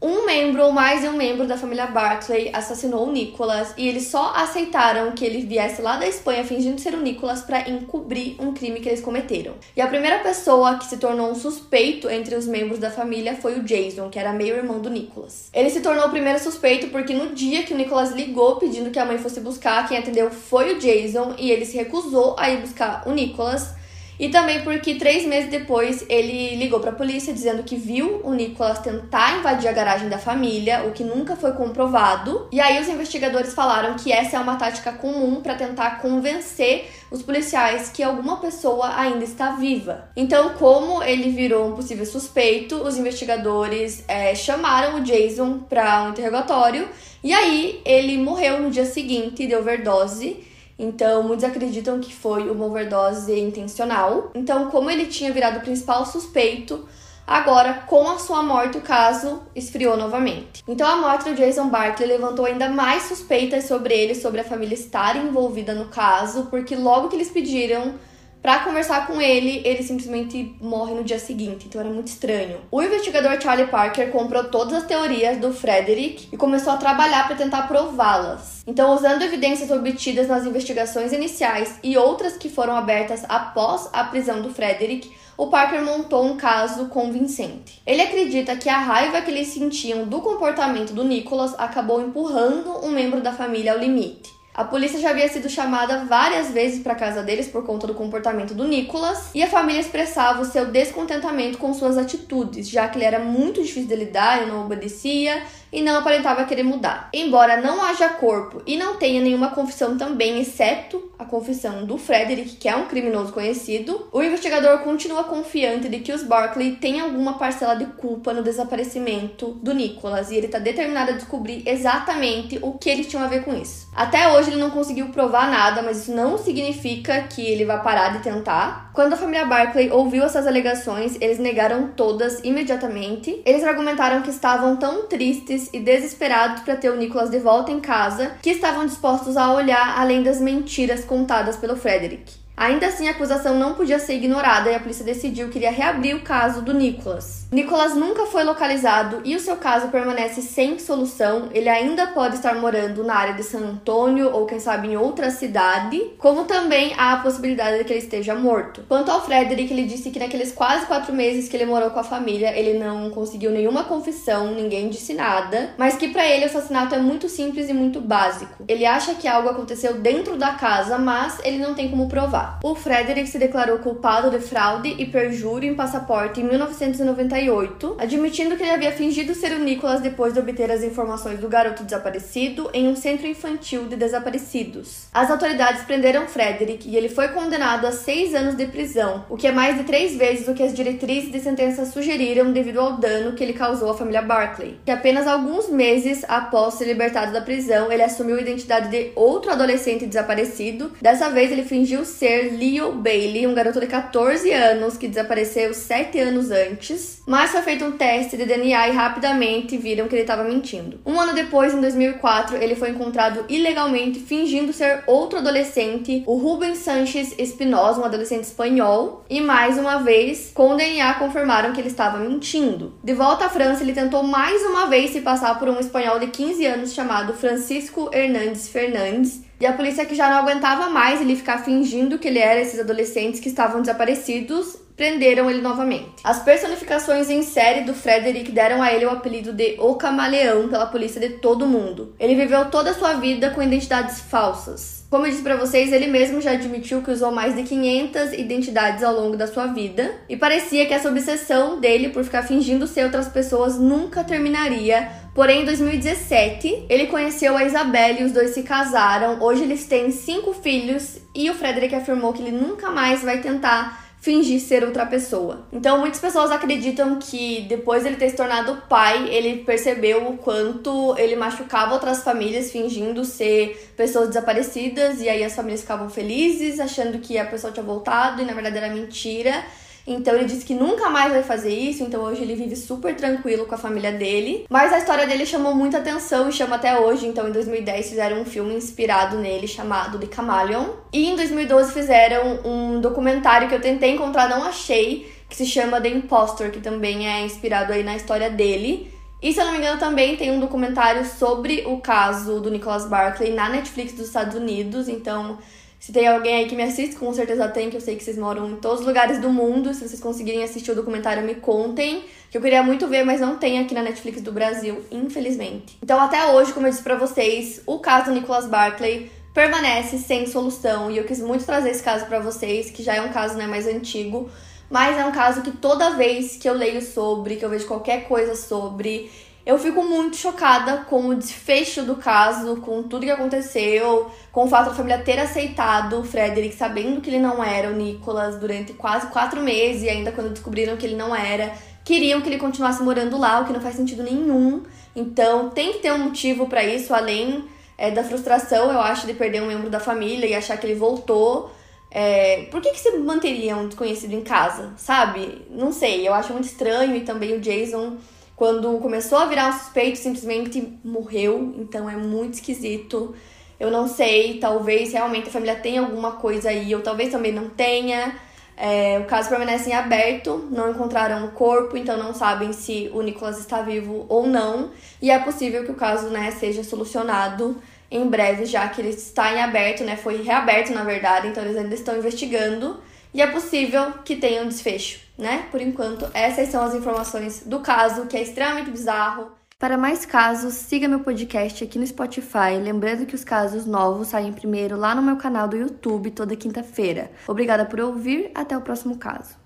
um 0.01 0.25
membro 0.25 0.63
ou 0.63 0.71
mais 0.71 1.01
de 1.01 1.07
um 1.07 1.13
membro 1.13 1.45
da 1.45 1.55
família 1.55 1.85
Barclay 1.85 2.49
assassinou 2.51 3.07
o 3.07 3.11
Nicholas 3.11 3.73
e 3.77 3.87
eles 3.87 4.07
só 4.07 4.33
aceitaram 4.35 5.11
que 5.11 5.23
ele 5.23 5.45
viesse 5.45 5.79
lá 5.79 5.97
da 5.97 6.07
Espanha 6.07 6.43
fingindo 6.43 6.81
ser 6.81 6.95
o 6.95 7.01
Nicholas 7.01 7.41
para 7.41 7.69
encobrir 7.69 8.35
um 8.39 8.51
crime 8.51 8.79
que 8.79 8.89
eles 8.89 9.01
cometeram. 9.01 9.53
E 9.75 9.81
a 9.81 9.87
primeira 9.87 10.17
pessoa 10.19 10.77
que 10.79 10.85
se 10.85 10.97
tornou 10.97 11.29
um 11.29 11.35
suspeito 11.35 12.09
entre 12.09 12.35
os 12.35 12.47
membros 12.47 12.79
da 12.79 12.89
família 12.89 13.35
foi 13.35 13.59
o 13.59 13.63
Jason, 13.63 14.09
que 14.09 14.17
era 14.17 14.33
meio 14.33 14.55
irmão 14.55 14.79
do 14.79 14.89
Nicholas. 14.89 15.49
Ele 15.53 15.69
se 15.69 15.81
tornou 15.81 16.07
o 16.07 16.11
primeiro 16.11 16.39
suspeito 16.39 16.87
porque 16.87 17.13
no 17.13 17.35
dia 17.35 17.61
que 17.61 17.73
o 17.73 17.77
Nicholas 17.77 18.11
ligou 18.11 18.55
pedindo 18.55 18.89
que 18.89 18.97
a 18.97 19.05
mãe 19.05 19.19
fosse 19.19 19.39
buscar, 19.39 19.87
quem 19.87 19.97
atendeu 19.99 20.31
foi 20.31 20.73
o 20.73 20.79
Jason 20.79 21.35
e 21.37 21.51
ele 21.51 21.65
se 21.65 21.77
recusou 21.77 22.35
a 22.39 22.49
ir 22.49 22.61
buscar 22.61 23.03
o 23.05 23.11
Nicholas. 23.11 23.80
E 24.21 24.29
também 24.29 24.61
porque 24.61 24.93
três 24.93 25.25
meses 25.25 25.49
depois 25.49 26.05
ele 26.07 26.55
ligou 26.55 26.79
para 26.79 26.91
a 26.91 26.95
polícia 26.95 27.33
dizendo 27.33 27.63
que 27.63 27.75
viu 27.75 28.21
o 28.23 28.35
Nicholas 28.35 28.77
tentar 28.77 29.39
invadir 29.39 29.67
a 29.67 29.71
garagem 29.71 30.09
da 30.09 30.19
família, 30.19 30.83
o 30.83 30.91
que 30.91 31.03
nunca 31.03 31.35
foi 31.35 31.53
comprovado. 31.53 32.47
E 32.51 32.61
aí 32.61 32.79
os 32.79 32.87
investigadores 32.87 33.55
falaram 33.55 33.95
que 33.95 34.11
essa 34.11 34.37
é 34.37 34.39
uma 34.39 34.57
tática 34.57 34.91
comum 34.91 35.41
para 35.41 35.55
tentar 35.55 35.99
convencer 36.03 36.87
os 37.09 37.23
policiais 37.23 37.89
que 37.89 38.03
alguma 38.03 38.37
pessoa 38.37 38.95
ainda 38.95 39.23
está 39.23 39.53
viva. 39.53 40.11
Então, 40.15 40.51
como 40.51 41.01
ele 41.01 41.31
virou 41.31 41.69
um 41.69 41.75
possível 41.75 42.05
suspeito, 42.05 42.75
os 42.75 42.99
investigadores 42.99 44.03
é, 44.07 44.35
chamaram 44.35 44.99
o 44.99 45.01
Jason 45.01 45.61
para 45.67 46.03
um 46.03 46.09
interrogatório 46.11 46.87
e 47.23 47.33
aí 47.33 47.81
ele 47.83 48.19
morreu 48.19 48.61
no 48.61 48.69
dia 48.69 48.85
seguinte 48.85 49.47
de 49.47 49.55
overdose. 49.55 50.50
Então, 50.77 51.23
muitos 51.23 51.45
acreditam 51.45 51.99
que 51.99 52.13
foi 52.13 52.49
uma 52.49 52.65
overdose 52.65 53.37
intencional. 53.39 54.31
Então, 54.33 54.69
como 54.69 54.89
ele 54.89 55.05
tinha 55.05 55.31
virado 55.31 55.59
o 55.59 55.61
principal 55.61 56.05
suspeito, 56.05 56.87
agora 57.25 57.73
com 57.87 58.09
a 58.09 58.17
sua 58.17 58.43
morte 58.43 58.77
o 58.77 58.81
caso 58.81 59.41
esfriou 59.55 59.95
novamente. 59.95 60.63
Então, 60.67 60.87
a 60.87 60.97
morte 60.97 61.29
do 61.29 61.35
Jason 61.35 61.69
Barkley 61.69 62.07
levantou 62.07 62.45
ainda 62.45 62.69
mais 62.69 63.03
suspeitas 63.03 63.65
sobre 63.65 63.93
ele, 63.93 64.15
sobre 64.15 64.41
a 64.41 64.43
família 64.43 64.75
estar 64.75 65.15
envolvida 65.15 65.73
no 65.73 65.85
caso, 65.85 66.47
porque 66.49 66.75
logo 66.75 67.09
que 67.09 67.15
eles 67.15 67.29
pediram 67.29 67.95
para 68.41 68.59
conversar 68.59 69.05
com 69.05 69.21
ele, 69.21 69.61
ele 69.63 69.83
simplesmente 69.83 70.55
morre 70.59 70.95
no 70.95 71.03
dia 71.03 71.19
seguinte, 71.19 71.67
então 71.67 71.79
era 71.79 71.89
muito 71.89 72.07
estranho. 72.07 72.57
O 72.71 72.81
investigador 72.81 73.39
Charlie 73.39 73.67
Parker 73.67 74.09
comprou 74.09 74.45
todas 74.45 74.73
as 74.73 74.85
teorias 74.85 75.37
do 75.37 75.53
Frederick 75.53 76.27
e 76.31 76.37
começou 76.37 76.73
a 76.73 76.77
trabalhar 76.77 77.27
para 77.27 77.35
tentar 77.35 77.67
prová-las. 77.67 78.63
Então, 78.65 78.95
usando 78.95 79.21
evidências 79.21 79.69
obtidas 79.69 80.27
nas 80.27 80.45
investigações 80.45 81.13
iniciais 81.13 81.75
e 81.83 81.95
outras 81.95 82.35
que 82.35 82.49
foram 82.49 82.75
abertas 82.75 83.23
após 83.29 83.87
a 83.93 84.05
prisão 84.05 84.41
do 84.41 84.51
Frederick, 84.51 85.11
o 85.37 85.47
Parker 85.47 85.83
montou 85.83 86.25
um 86.25 86.35
caso 86.35 86.87
convincente. 86.87 87.81
Ele 87.85 88.01
acredita 88.01 88.55
que 88.55 88.69
a 88.69 88.77
raiva 88.77 89.21
que 89.21 89.29
eles 89.29 89.47
sentiam 89.47 90.05
do 90.05 90.19
comportamento 90.19 90.93
do 90.93 91.03
Nicholas 91.03 91.53
acabou 91.57 92.01
empurrando 92.01 92.85
um 92.85 92.89
membro 92.89 93.21
da 93.21 93.33
família 93.33 93.73
ao 93.73 93.79
limite. 93.79 94.40
A 94.53 94.65
polícia 94.65 94.99
já 94.99 95.11
havia 95.11 95.29
sido 95.29 95.49
chamada 95.49 96.03
várias 96.03 96.51
vezes 96.51 96.83
para 96.83 96.93
casa 96.93 97.23
deles 97.23 97.47
por 97.47 97.65
conta 97.65 97.87
do 97.87 97.93
comportamento 97.93 98.53
do 98.53 98.67
Nicholas, 98.67 99.29
e 99.33 99.41
a 99.41 99.47
família 99.47 99.79
expressava 99.79 100.41
o 100.41 100.45
seu 100.45 100.65
descontentamento 100.65 101.57
com 101.57 101.73
suas 101.73 101.97
atitudes, 101.97 102.69
já 102.69 102.89
que 102.89 102.97
ele 102.97 103.05
era 103.05 103.19
muito 103.19 103.61
difícil 103.61 103.87
de 103.87 103.95
lidar 103.95 104.43
e 104.43 104.47
não 104.47 104.65
obedecia 104.65 105.41
e 105.71 105.81
não 105.81 105.97
aparentava 105.97 106.45
querer 106.45 106.63
mudar. 106.63 107.09
Embora 107.13 107.57
não 107.57 107.83
haja 107.83 108.09
corpo 108.09 108.61
e 108.65 108.77
não 108.77 108.95
tenha 108.95 109.21
nenhuma 109.21 109.51
confissão 109.51 109.97
também, 109.97 110.39
exceto 110.39 111.11
a 111.17 111.25
confissão 111.25 111.85
do 111.85 111.97
Frederick, 111.97 112.55
que 112.55 112.67
é 112.67 112.75
um 112.75 112.85
criminoso 112.85 113.31
conhecido, 113.31 114.07
o 114.11 114.23
investigador 114.23 114.79
continua 114.79 115.23
confiante 115.23 115.87
de 115.87 115.99
que 115.99 116.11
os 116.11 116.23
Barkley 116.23 116.77
têm 116.77 116.99
alguma 116.99 117.37
parcela 117.37 117.75
de 117.75 117.85
culpa 117.85 118.33
no 118.33 118.43
desaparecimento 118.43 119.51
do 119.61 119.73
Nicholas 119.73 120.31
e 120.31 120.35
ele 120.35 120.47
está 120.47 120.59
determinado 120.59 121.11
a 121.11 121.15
descobrir 121.15 121.63
exatamente 121.65 122.57
o 122.61 122.73
que 122.73 122.89
eles 122.89 123.07
tinham 123.07 123.23
a 123.23 123.27
ver 123.27 123.43
com 123.43 123.53
isso. 123.53 123.87
Até 123.95 124.31
hoje 124.31 124.49
ele 124.49 124.59
não 124.59 124.71
conseguiu 124.71 125.09
provar 125.09 125.51
nada, 125.51 125.81
mas 125.81 126.01
isso 126.01 126.11
não 126.11 126.37
significa 126.37 127.21
que 127.23 127.45
ele 127.45 127.65
vai 127.65 127.81
parar 127.83 128.09
de 128.17 128.23
tentar. 128.23 128.89
Quando 128.93 129.13
a 129.13 129.17
família 129.17 129.45
Barkley 129.45 129.91
ouviu 129.91 130.23
essas 130.23 130.47
alegações, 130.47 131.17
eles 131.21 131.39
negaram 131.39 131.89
todas 131.95 132.39
imediatamente. 132.43 133.41
Eles 133.45 133.63
argumentaram 133.63 134.21
que 134.21 134.29
estavam 134.29 134.75
tão 134.75 135.07
tristes 135.07 135.60
e 135.71 135.79
desesperados 135.79 136.63
para 136.63 136.75
ter 136.75 136.89
o 136.89 136.97
Nicholas 136.97 137.29
de 137.29 137.39
volta 137.39 137.71
em 137.71 137.79
casa 137.79 138.33
que 138.41 138.51
estavam 138.51 138.85
dispostos 138.85 139.37
a 139.37 139.53
olhar 139.53 139.99
além 139.99 140.23
das 140.23 140.39
mentiras 140.39 141.05
contadas 141.05 141.57
pelo 141.57 141.75
Frederick. 141.75 142.40
Ainda 142.61 142.85
assim, 142.85 143.07
a 143.07 143.11
acusação 143.11 143.57
não 143.57 143.73
podia 143.73 143.97
ser 143.97 144.13
ignorada 144.13 144.69
e 144.69 144.75
a 144.75 144.79
polícia 144.79 145.03
decidiu 145.03 145.49
que 145.49 145.57
iria 145.57 145.71
reabrir 145.71 146.15
o 146.15 146.21
caso 146.21 146.61
do 146.61 146.71
Nicholas. 146.71 147.47
Nicholas 147.51 147.95
nunca 147.95 148.27
foi 148.27 148.43
localizado 148.43 149.19
e 149.25 149.35
o 149.35 149.39
seu 149.39 149.57
caso 149.57 149.87
permanece 149.87 150.43
sem 150.43 150.77
solução. 150.77 151.49
Ele 151.55 151.67
ainda 151.67 152.05
pode 152.05 152.35
estar 152.35 152.53
morando 152.53 153.03
na 153.03 153.15
área 153.15 153.33
de 153.33 153.41
San 153.41 153.61
Antônio 153.61 154.29
ou, 154.31 154.45
quem 154.45 154.59
sabe, 154.59 154.89
em 154.89 154.95
outra 154.95 155.31
cidade, 155.31 155.99
como 156.19 156.45
também 156.45 156.93
há 156.95 157.13
a 157.13 157.17
possibilidade 157.17 157.79
de 157.79 157.83
que 157.83 157.93
ele 157.93 157.99
esteja 157.99 158.35
morto. 158.35 158.85
Quanto 158.87 159.09
ao 159.09 159.25
Frederick, 159.25 159.73
ele 159.73 159.87
disse 159.87 160.11
que 160.11 160.19
naqueles 160.19 160.51
quase 160.51 160.85
quatro 160.85 161.11
meses 161.11 161.49
que 161.49 161.57
ele 161.57 161.65
morou 161.65 161.89
com 161.89 161.99
a 161.99 162.03
família, 162.03 162.55
ele 162.55 162.77
não 162.77 163.09
conseguiu 163.09 163.49
nenhuma 163.49 163.85
confissão, 163.85 164.53
ninguém 164.53 164.87
disse 164.87 165.15
nada, 165.15 165.71
mas 165.79 165.95
que 165.95 166.09
para 166.09 166.27
ele 166.27 166.43
o 166.43 166.47
assassinato 166.47 166.93
é 166.93 166.99
muito 166.99 167.27
simples 167.27 167.67
e 167.69 167.73
muito 167.73 167.99
básico. 167.99 168.63
Ele 168.67 168.85
acha 168.85 169.15
que 169.15 169.27
algo 169.27 169.49
aconteceu 169.49 169.95
dentro 169.95 170.37
da 170.37 170.51
casa, 170.51 170.99
mas 170.99 171.39
ele 171.43 171.57
não 171.57 171.73
tem 171.73 171.89
como 171.89 172.07
provar. 172.07 172.50
O 172.63 172.75
Frederick 172.75 173.27
se 173.27 173.37
declarou 173.37 173.79
culpado 173.79 174.29
de 174.29 174.39
fraude 174.39 174.95
e 174.97 175.05
perjúrio 175.05 175.71
em 175.71 175.75
passaporte 175.75 176.41
em 176.41 176.43
1998, 176.43 177.97
admitindo 177.99 178.55
que 178.55 178.63
ele 178.63 178.71
havia 178.71 178.91
fingido 178.91 179.33
ser 179.33 179.51
o 179.53 179.59
Nicholas 179.59 180.01
depois 180.01 180.33
de 180.33 180.39
obter 180.39 180.71
as 180.71 180.83
informações 180.83 181.39
do 181.39 181.49
garoto 181.49 181.83
desaparecido 181.83 182.69
em 182.73 182.87
um 182.87 182.95
centro 182.95 183.27
infantil 183.27 183.87
de 183.87 183.95
desaparecidos. 183.95 185.07
As 185.13 185.29
autoridades 185.29 185.83
prenderam 185.83 186.27
Frederick 186.27 186.87
e 186.87 186.95
ele 186.95 187.09
foi 187.09 187.29
condenado 187.29 187.85
a 187.85 187.91
seis 187.91 188.33
anos 188.33 188.55
de 188.55 188.65
prisão, 188.67 189.25
o 189.29 189.37
que 189.37 189.47
é 189.47 189.51
mais 189.51 189.77
de 189.77 189.83
três 189.83 190.15
vezes 190.15 190.47
o 190.47 190.53
que 190.53 190.63
as 190.63 190.73
diretrizes 190.73 191.31
de 191.31 191.39
sentença 191.39 191.85
sugeriram 191.85 192.51
devido 192.51 192.79
ao 192.79 192.97
dano 192.97 193.33
que 193.33 193.43
ele 193.43 193.53
causou 193.53 193.89
à 193.89 193.97
família 193.97 194.21
Barclay. 194.21 194.79
Que 194.85 194.91
apenas 194.91 195.27
alguns 195.27 195.69
meses 195.69 196.23
após 196.27 196.75
ser 196.75 196.85
libertado 196.85 197.31
da 197.31 197.41
prisão, 197.41 197.91
ele 197.91 198.03
assumiu 198.03 198.37
a 198.37 198.41
identidade 198.41 198.89
de 198.89 199.11
outro 199.15 199.51
adolescente 199.51 200.05
desaparecido. 200.05 200.91
Dessa 201.01 201.29
vez, 201.29 201.51
ele 201.51 201.63
fingiu 201.63 202.05
ser 202.05 202.30
ser 202.31 202.57
Leo 202.57 202.93
Bailey, 202.93 203.45
um 203.45 203.53
garoto 203.53 203.79
de 203.79 203.87
14 203.87 204.49
anos 204.53 204.95
que 204.95 205.07
desapareceu 205.07 205.73
7 205.73 206.17
anos 206.19 206.49
antes, 206.49 207.21
mas 207.27 207.51
foi 207.51 207.61
feito 207.61 207.83
um 207.83 207.91
teste 207.91 208.37
de 208.37 208.45
DNA 208.45 208.87
e 208.87 208.91
rapidamente 208.91 209.77
viram 209.77 210.07
que 210.07 210.15
ele 210.15 210.21
estava 210.21 210.45
mentindo. 210.45 211.01
Um 211.05 211.19
ano 211.19 211.33
depois, 211.33 211.73
em 211.73 211.81
2004, 211.81 212.55
ele 212.55 212.75
foi 212.75 212.91
encontrado 212.91 213.43
ilegalmente 213.49 214.19
fingindo 214.19 214.71
ser 214.71 215.03
outro 215.07 215.39
adolescente, 215.39 216.23
o 216.25 216.37
Rubens 216.37 216.77
Sanchez 216.77 217.35
Espinosa, 217.37 217.99
um 217.99 218.05
adolescente 218.05 218.45
espanhol, 218.45 219.25
e 219.29 219.41
mais 219.41 219.77
uma 219.77 219.97
vez, 219.97 220.51
com 220.53 220.71
o 220.71 220.75
DNA 220.75 221.13
confirmaram 221.15 221.73
que 221.73 221.81
ele 221.81 221.89
estava 221.89 222.17
mentindo. 222.17 222.93
De 223.03 223.13
volta 223.13 223.45
à 223.45 223.49
França, 223.49 223.83
ele 223.83 223.93
tentou 223.93 224.23
mais 224.23 224.61
uma 224.63 224.87
vez 224.87 225.11
se 225.11 225.19
passar 225.19 225.59
por 225.59 225.67
um 225.67 225.79
espanhol 225.79 226.17
de 226.17 226.27
15 226.27 226.65
anos 226.65 226.93
chamado 226.93 227.33
Francisco 227.33 228.09
Hernandes 228.13 228.69
Fernandes, 228.69 229.41
e 229.61 229.65
a 229.67 229.73
polícia 229.73 230.05
que 230.05 230.15
já 230.15 230.27
não 230.27 230.37
aguentava 230.37 230.89
mais 230.89 231.21
ele 231.21 231.35
ficar 231.35 231.59
fingindo 231.59 232.17
que 232.17 232.27
ele 232.27 232.39
era 232.39 232.59
esses 232.59 232.79
adolescentes 232.79 233.39
que 233.39 233.47
estavam 233.47 233.79
desaparecidos, 233.79 234.75
prenderam 234.97 235.51
ele 235.51 235.61
novamente. 235.61 236.09
As 236.23 236.41
personificações 236.41 237.29
em 237.29 237.43
série 237.43 237.81
do 237.81 237.93
Frederick 237.93 238.51
deram 238.51 238.81
a 238.81 238.91
ele 238.91 239.05
o 239.05 239.11
apelido 239.11 239.53
de 239.53 239.75
O 239.79 239.93
Camaleão 239.95 240.67
pela 240.67 240.87
polícia 240.87 241.21
de 241.21 241.37
todo 241.37 241.67
mundo. 241.67 242.15
Ele 242.19 242.33
viveu 242.33 242.71
toda 242.71 242.89
a 242.89 242.93
sua 242.95 243.13
vida 243.13 243.51
com 243.51 243.61
identidades 243.61 244.19
falsas. 244.19 245.00
Como 245.11 245.25
eu 245.25 245.29
disse 245.29 245.43
para 245.43 245.57
vocês, 245.57 245.91
ele 245.91 246.07
mesmo 246.07 246.39
já 246.39 246.51
admitiu 246.51 247.01
que 247.01 247.11
usou 247.11 247.33
mais 247.33 247.53
de 247.53 247.63
500 247.63 248.31
identidades 248.31 249.03
ao 249.03 249.13
longo 249.13 249.35
da 249.35 249.45
sua 249.45 249.67
vida 249.67 250.09
e 250.29 250.37
parecia 250.37 250.85
que 250.85 250.93
essa 250.93 251.09
obsessão 251.09 251.81
dele 251.81 252.09
por 252.09 252.23
ficar 252.23 252.43
fingindo 252.43 252.87
ser 252.87 253.03
outras 253.03 253.27
pessoas 253.27 253.77
nunca 253.77 254.23
terminaria 254.23 255.09
Porém, 255.33 255.61
em 255.61 255.65
2017, 255.65 256.87
ele 256.89 257.07
conheceu 257.07 257.55
a 257.55 257.63
Isabelle 257.63 258.21
e 258.21 258.23
os 258.25 258.33
dois 258.33 258.49
se 258.49 258.63
casaram. 258.63 259.41
Hoje 259.41 259.63
eles 259.63 259.85
têm 259.85 260.11
cinco 260.11 260.51
filhos 260.53 261.19
e 261.33 261.49
o 261.49 261.53
Frederick 261.53 261.95
afirmou 261.95 262.33
que 262.33 262.41
ele 262.41 262.51
nunca 262.51 262.89
mais 262.89 263.23
vai 263.23 263.39
tentar 263.39 264.10
fingir 264.21 264.61
ser 264.61 264.83
outra 264.83 265.03
pessoa. 265.03 265.65
Então, 265.73 265.97
muitas 265.97 266.19
pessoas 266.19 266.51
acreditam 266.51 267.17
que 267.17 267.61
depois 267.61 268.05
ele 268.05 268.17
ter 268.17 268.29
se 268.29 268.35
tornado 268.35 268.83
pai, 268.87 269.27
ele 269.29 269.63
percebeu 269.63 270.29
o 270.29 270.37
quanto 270.37 271.15
ele 271.17 271.35
machucava 271.35 271.95
outras 271.95 272.23
famílias 272.23 272.71
fingindo 272.71 273.25
ser 273.25 273.91
pessoas 273.97 274.27
desaparecidas 274.27 275.19
e 275.21 275.27
aí 275.27 275.43
as 275.43 275.55
famílias 275.55 275.81
ficavam 275.81 276.07
felizes, 276.07 276.79
achando 276.79 277.17
que 277.17 277.35
a 277.39 277.45
pessoa 277.45 277.73
tinha 277.73 277.83
voltado 277.83 278.43
e 278.43 278.45
na 278.45 278.53
verdade 278.53 278.77
era 278.77 278.93
mentira. 278.93 279.65
Então 280.05 280.35
ele 280.35 280.45
disse 280.45 280.65
que 280.65 280.73
nunca 280.73 281.09
mais 281.09 281.31
vai 281.31 281.43
fazer 281.43 281.73
isso, 281.73 282.03
então 282.03 282.21
hoje 282.21 282.41
ele 282.41 282.55
vive 282.55 282.75
super 282.75 283.15
tranquilo 283.15 283.65
com 283.65 283.75
a 283.75 283.77
família 283.77 284.11
dele. 284.11 284.65
Mas 284.69 284.91
a 284.91 284.97
história 284.97 285.27
dele 285.27 285.45
chamou 285.45 285.75
muita 285.75 285.99
atenção 285.99 286.49
e 286.49 286.51
chama 286.51 286.75
até 286.75 286.99
hoje, 286.99 287.27
então 287.27 287.47
em 287.47 287.51
2010 287.51 288.09
fizeram 288.09 288.41
um 288.41 288.45
filme 288.45 288.73
inspirado 288.73 289.37
nele 289.37 289.67
chamado 289.67 290.17
The 290.17 290.27
Chameleon. 290.33 290.85
E 291.13 291.29
em 291.29 291.35
2012 291.35 291.93
fizeram 291.93 292.59
um 292.65 292.99
documentário 292.99 293.67
que 293.67 293.75
eu 293.75 293.81
tentei 293.81 294.11
encontrar, 294.11 294.49
não 294.49 294.63
achei, 294.63 295.31
que 295.47 295.55
se 295.55 295.65
chama 295.65 296.01
The 296.01 296.09
Impostor, 296.09 296.71
que 296.71 296.79
também 296.79 297.27
é 297.27 297.45
inspirado 297.45 297.93
aí 297.93 298.03
na 298.03 298.15
história 298.15 298.49
dele. 298.49 299.13
E 299.41 299.51
se 299.51 299.59
eu 299.59 299.65
não 299.65 299.71
me 299.71 299.79
engano, 299.79 299.99
também 299.99 300.37
tem 300.37 300.51
um 300.51 300.59
documentário 300.59 301.25
sobre 301.25 301.83
o 301.87 301.97
caso 301.97 302.59
do 302.59 302.69
Nicholas 302.69 303.05
Barkley 303.05 303.51
na 303.51 303.69
Netflix 303.69 304.13
dos 304.13 304.27
Estados 304.27 304.55
Unidos, 304.55 305.09
então 305.09 305.57
se 306.01 306.11
tem 306.11 306.27
alguém 306.27 306.55
aí 306.55 306.65
que 306.67 306.75
me 306.75 306.81
assiste, 306.81 307.15
com 307.15 307.31
certeza 307.31 307.67
tem, 307.67 307.91
que 307.91 307.95
eu 307.95 308.01
sei 308.01 308.15
que 308.15 308.23
vocês 308.23 308.35
moram 308.35 308.71
em 308.71 308.75
todos 308.77 309.01
os 309.01 309.05
lugares 309.05 309.39
do 309.39 309.49
mundo. 309.49 309.93
Se 309.93 309.99
vocês 309.99 310.19
conseguirem 310.19 310.63
assistir 310.63 310.89
o 310.89 310.95
documentário, 310.95 311.43
me 311.43 311.53
contem. 311.53 312.25
Que 312.49 312.57
eu 312.57 312.61
queria 312.61 312.81
muito 312.81 313.07
ver, 313.07 313.23
mas 313.23 313.39
não 313.39 313.57
tem 313.57 313.77
aqui 313.77 313.93
na 313.93 314.01
Netflix 314.01 314.41
do 314.41 314.51
Brasil, 314.51 315.05
infelizmente. 315.11 315.99
Então, 316.01 316.19
até 316.19 316.43
hoje, 316.47 316.73
como 316.73 316.87
eu 316.87 316.89
disse 316.89 317.03
pra 317.03 317.13
vocês, 317.13 317.83
o 317.85 317.99
caso 317.99 318.25
do 318.25 318.31
Nicholas 318.31 318.65
Barclay 318.65 319.31
permanece 319.53 320.17
sem 320.17 320.47
solução. 320.47 321.11
E 321.11 321.17
eu 321.17 321.23
quis 321.23 321.39
muito 321.39 321.65
trazer 321.65 321.91
esse 321.91 322.01
caso 322.01 322.25
para 322.25 322.39
vocês, 322.39 322.89
que 322.89 323.03
já 323.03 323.13
é 323.13 323.21
um 323.21 323.29
caso 323.29 323.55
né, 323.55 323.67
mais 323.67 323.85
antigo. 323.85 324.49
Mas 324.89 325.19
é 325.19 325.23
um 325.23 325.31
caso 325.31 325.61
que 325.61 325.69
toda 325.69 326.15
vez 326.15 326.57
que 326.57 326.67
eu 326.67 326.73
leio 326.73 327.03
sobre, 327.03 327.57
que 327.57 327.63
eu 327.63 327.69
vejo 327.69 327.85
qualquer 327.85 328.27
coisa 328.27 328.55
sobre, 328.55 329.29
eu 329.65 329.77
fico 329.77 330.03
muito 330.03 330.37
chocada 330.37 331.05
com 331.09 331.27
o 331.27 331.35
desfecho 331.35 332.03
do 332.03 332.15
caso, 332.15 332.77
com 332.77 333.03
tudo 333.03 333.25
que 333.25 333.31
aconteceu, 333.31 334.31
com 334.51 334.65
o 334.65 334.67
fato 334.67 334.89
da 334.89 334.95
família 334.95 335.19
ter 335.19 335.39
aceitado 335.39 336.19
o 336.19 336.23
Frederick, 336.23 336.75
sabendo 336.75 337.21
que 337.21 337.29
ele 337.29 337.39
não 337.39 337.63
era 337.63 337.89
o 337.89 337.93
Nicholas 337.93 338.57
durante 338.57 338.93
quase 338.93 339.27
quatro 339.27 339.61
meses, 339.61 340.03
e 340.03 340.09
ainda 340.09 340.31
quando 340.31 340.49
descobriram 340.49 340.97
que 340.97 341.05
ele 341.05 341.15
não 341.15 341.35
era, 341.35 341.73
queriam 342.03 342.41
que 342.41 342.49
ele 342.49 342.57
continuasse 342.57 343.03
morando 343.03 343.37
lá, 343.37 343.59
o 343.59 343.65
que 343.65 343.73
não 343.73 343.81
faz 343.81 343.95
sentido 343.95 344.23
nenhum. 344.23 344.83
Então 345.15 345.69
tem 345.69 345.93
que 345.93 345.99
ter 345.99 346.11
um 346.11 346.19
motivo 346.19 346.67
para 346.67 346.83
isso, 346.83 347.13
além 347.13 347.65
é, 347.97 348.09
da 348.09 348.23
frustração, 348.23 348.91
eu 348.91 348.99
acho, 348.99 349.27
de 349.27 349.33
perder 349.33 349.61
um 349.61 349.67
membro 349.67 349.91
da 349.91 349.99
família 349.99 350.47
e 350.47 350.55
achar 350.55 350.77
que 350.77 350.87
ele 350.87 350.95
voltou. 350.95 351.71
É, 352.09 352.67
por 352.71 352.81
que, 352.81 352.89
que 352.89 352.99
você 352.99 353.17
manteria 353.19 353.77
um 353.77 353.87
desconhecido 353.87 354.33
em 354.33 354.41
casa, 354.41 354.91
sabe? 354.97 355.65
Não 355.69 355.93
sei, 355.93 356.27
eu 356.27 356.33
acho 356.33 356.51
muito 356.51 356.65
estranho 356.65 357.15
e 357.15 357.21
também 357.21 357.55
o 357.55 357.59
Jason 357.61 358.17
quando 358.61 358.99
começou 358.99 359.39
a 359.39 359.45
virar 359.45 359.69
um 359.69 359.73
suspeito, 359.73 360.19
simplesmente 360.19 360.99
morreu. 361.03 361.73
Então 361.79 362.07
é 362.07 362.15
muito 362.15 362.53
esquisito. 362.53 363.33
Eu 363.79 363.89
não 363.89 364.07
sei, 364.07 364.59
talvez 364.59 365.13
realmente 365.13 365.47
a 365.47 365.51
família 365.51 365.75
tenha 365.77 365.99
alguma 365.99 366.33
coisa 366.33 366.69
aí, 366.69 366.93
ou 366.93 367.01
talvez 367.01 367.31
também 367.31 367.51
não 367.51 367.69
tenha. 367.69 368.35
É, 368.77 369.17
o 369.17 369.25
caso 369.25 369.49
permanece 369.49 369.89
em 369.89 369.93
aberto, 369.93 370.69
não 370.69 370.91
encontraram 370.91 371.43
o 371.47 371.51
corpo, 371.53 371.97
então 371.97 372.15
não 372.17 372.35
sabem 372.35 372.71
se 372.71 373.09
o 373.15 373.23
Nicolas 373.23 373.57
está 373.57 373.81
vivo 373.81 374.27
ou 374.29 374.45
não. 374.45 374.91
E 375.19 375.31
é 375.31 375.39
possível 375.39 375.83
que 375.83 375.91
o 375.91 375.95
caso 375.95 376.27
né, 376.29 376.51
seja 376.51 376.83
solucionado 376.83 377.81
em 378.11 378.27
breve, 378.27 378.67
já 378.67 378.87
que 378.89 379.01
ele 379.01 379.09
está 379.09 379.55
em 379.55 379.59
aberto, 379.59 380.03
né? 380.03 380.15
Foi 380.15 380.39
reaberto, 380.43 380.93
na 380.93 381.03
verdade, 381.03 381.47
então 381.47 381.63
eles 381.63 381.77
ainda 381.77 381.95
estão 381.95 382.15
investigando. 382.15 383.01
E 383.33 383.41
é 383.41 383.47
possível 383.47 384.13
que 384.25 384.35
tenha 384.35 384.63
um 384.63 384.67
desfecho, 384.67 385.19
né? 385.37 385.67
Por 385.71 385.81
enquanto, 385.81 386.29
essas 386.33 386.69
são 386.69 386.83
as 386.83 386.93
informações 386.93 387.63
do 387.65 387.79
caso, 387.79 388.25
que 388.25 388.37
é 388.37 388.41
extremamente 388.41 388.91
bizarro. 388.91 389.51
Para 389.79 389.97
mais 389.97 390.25
casos, 390.25 390.75
siga 390.75 391.07
meu 391.07 391.21
podcast 391.21 391.83
aqui 391.83 391.97
no 391.97 392.05
Spotify. 392.05 392.77
Lembrando 392.81 393.25
que 393.25 393.33
os 393.33 393.43
casos 393.43 393.85
novos 393.85 394.27
saem 394.27 394.53
primeiro 394.53 394.95
lá 394.95 395.15
no 395.15 395.23
meu 395.23 395.37
canal 395.37 395.67
do 395.67 395.75
YouTube 395.75 396.29
toda 396.31 396.55
quinta-feira. 396.55 397.31
Obrigada 397.47 397.85
por 397.85 397.99
ouvir, 397.99 398.51
até 398.53 398.77
o 398.77 398.81
próximo 398.81 399.17
caso. 399.17 399.60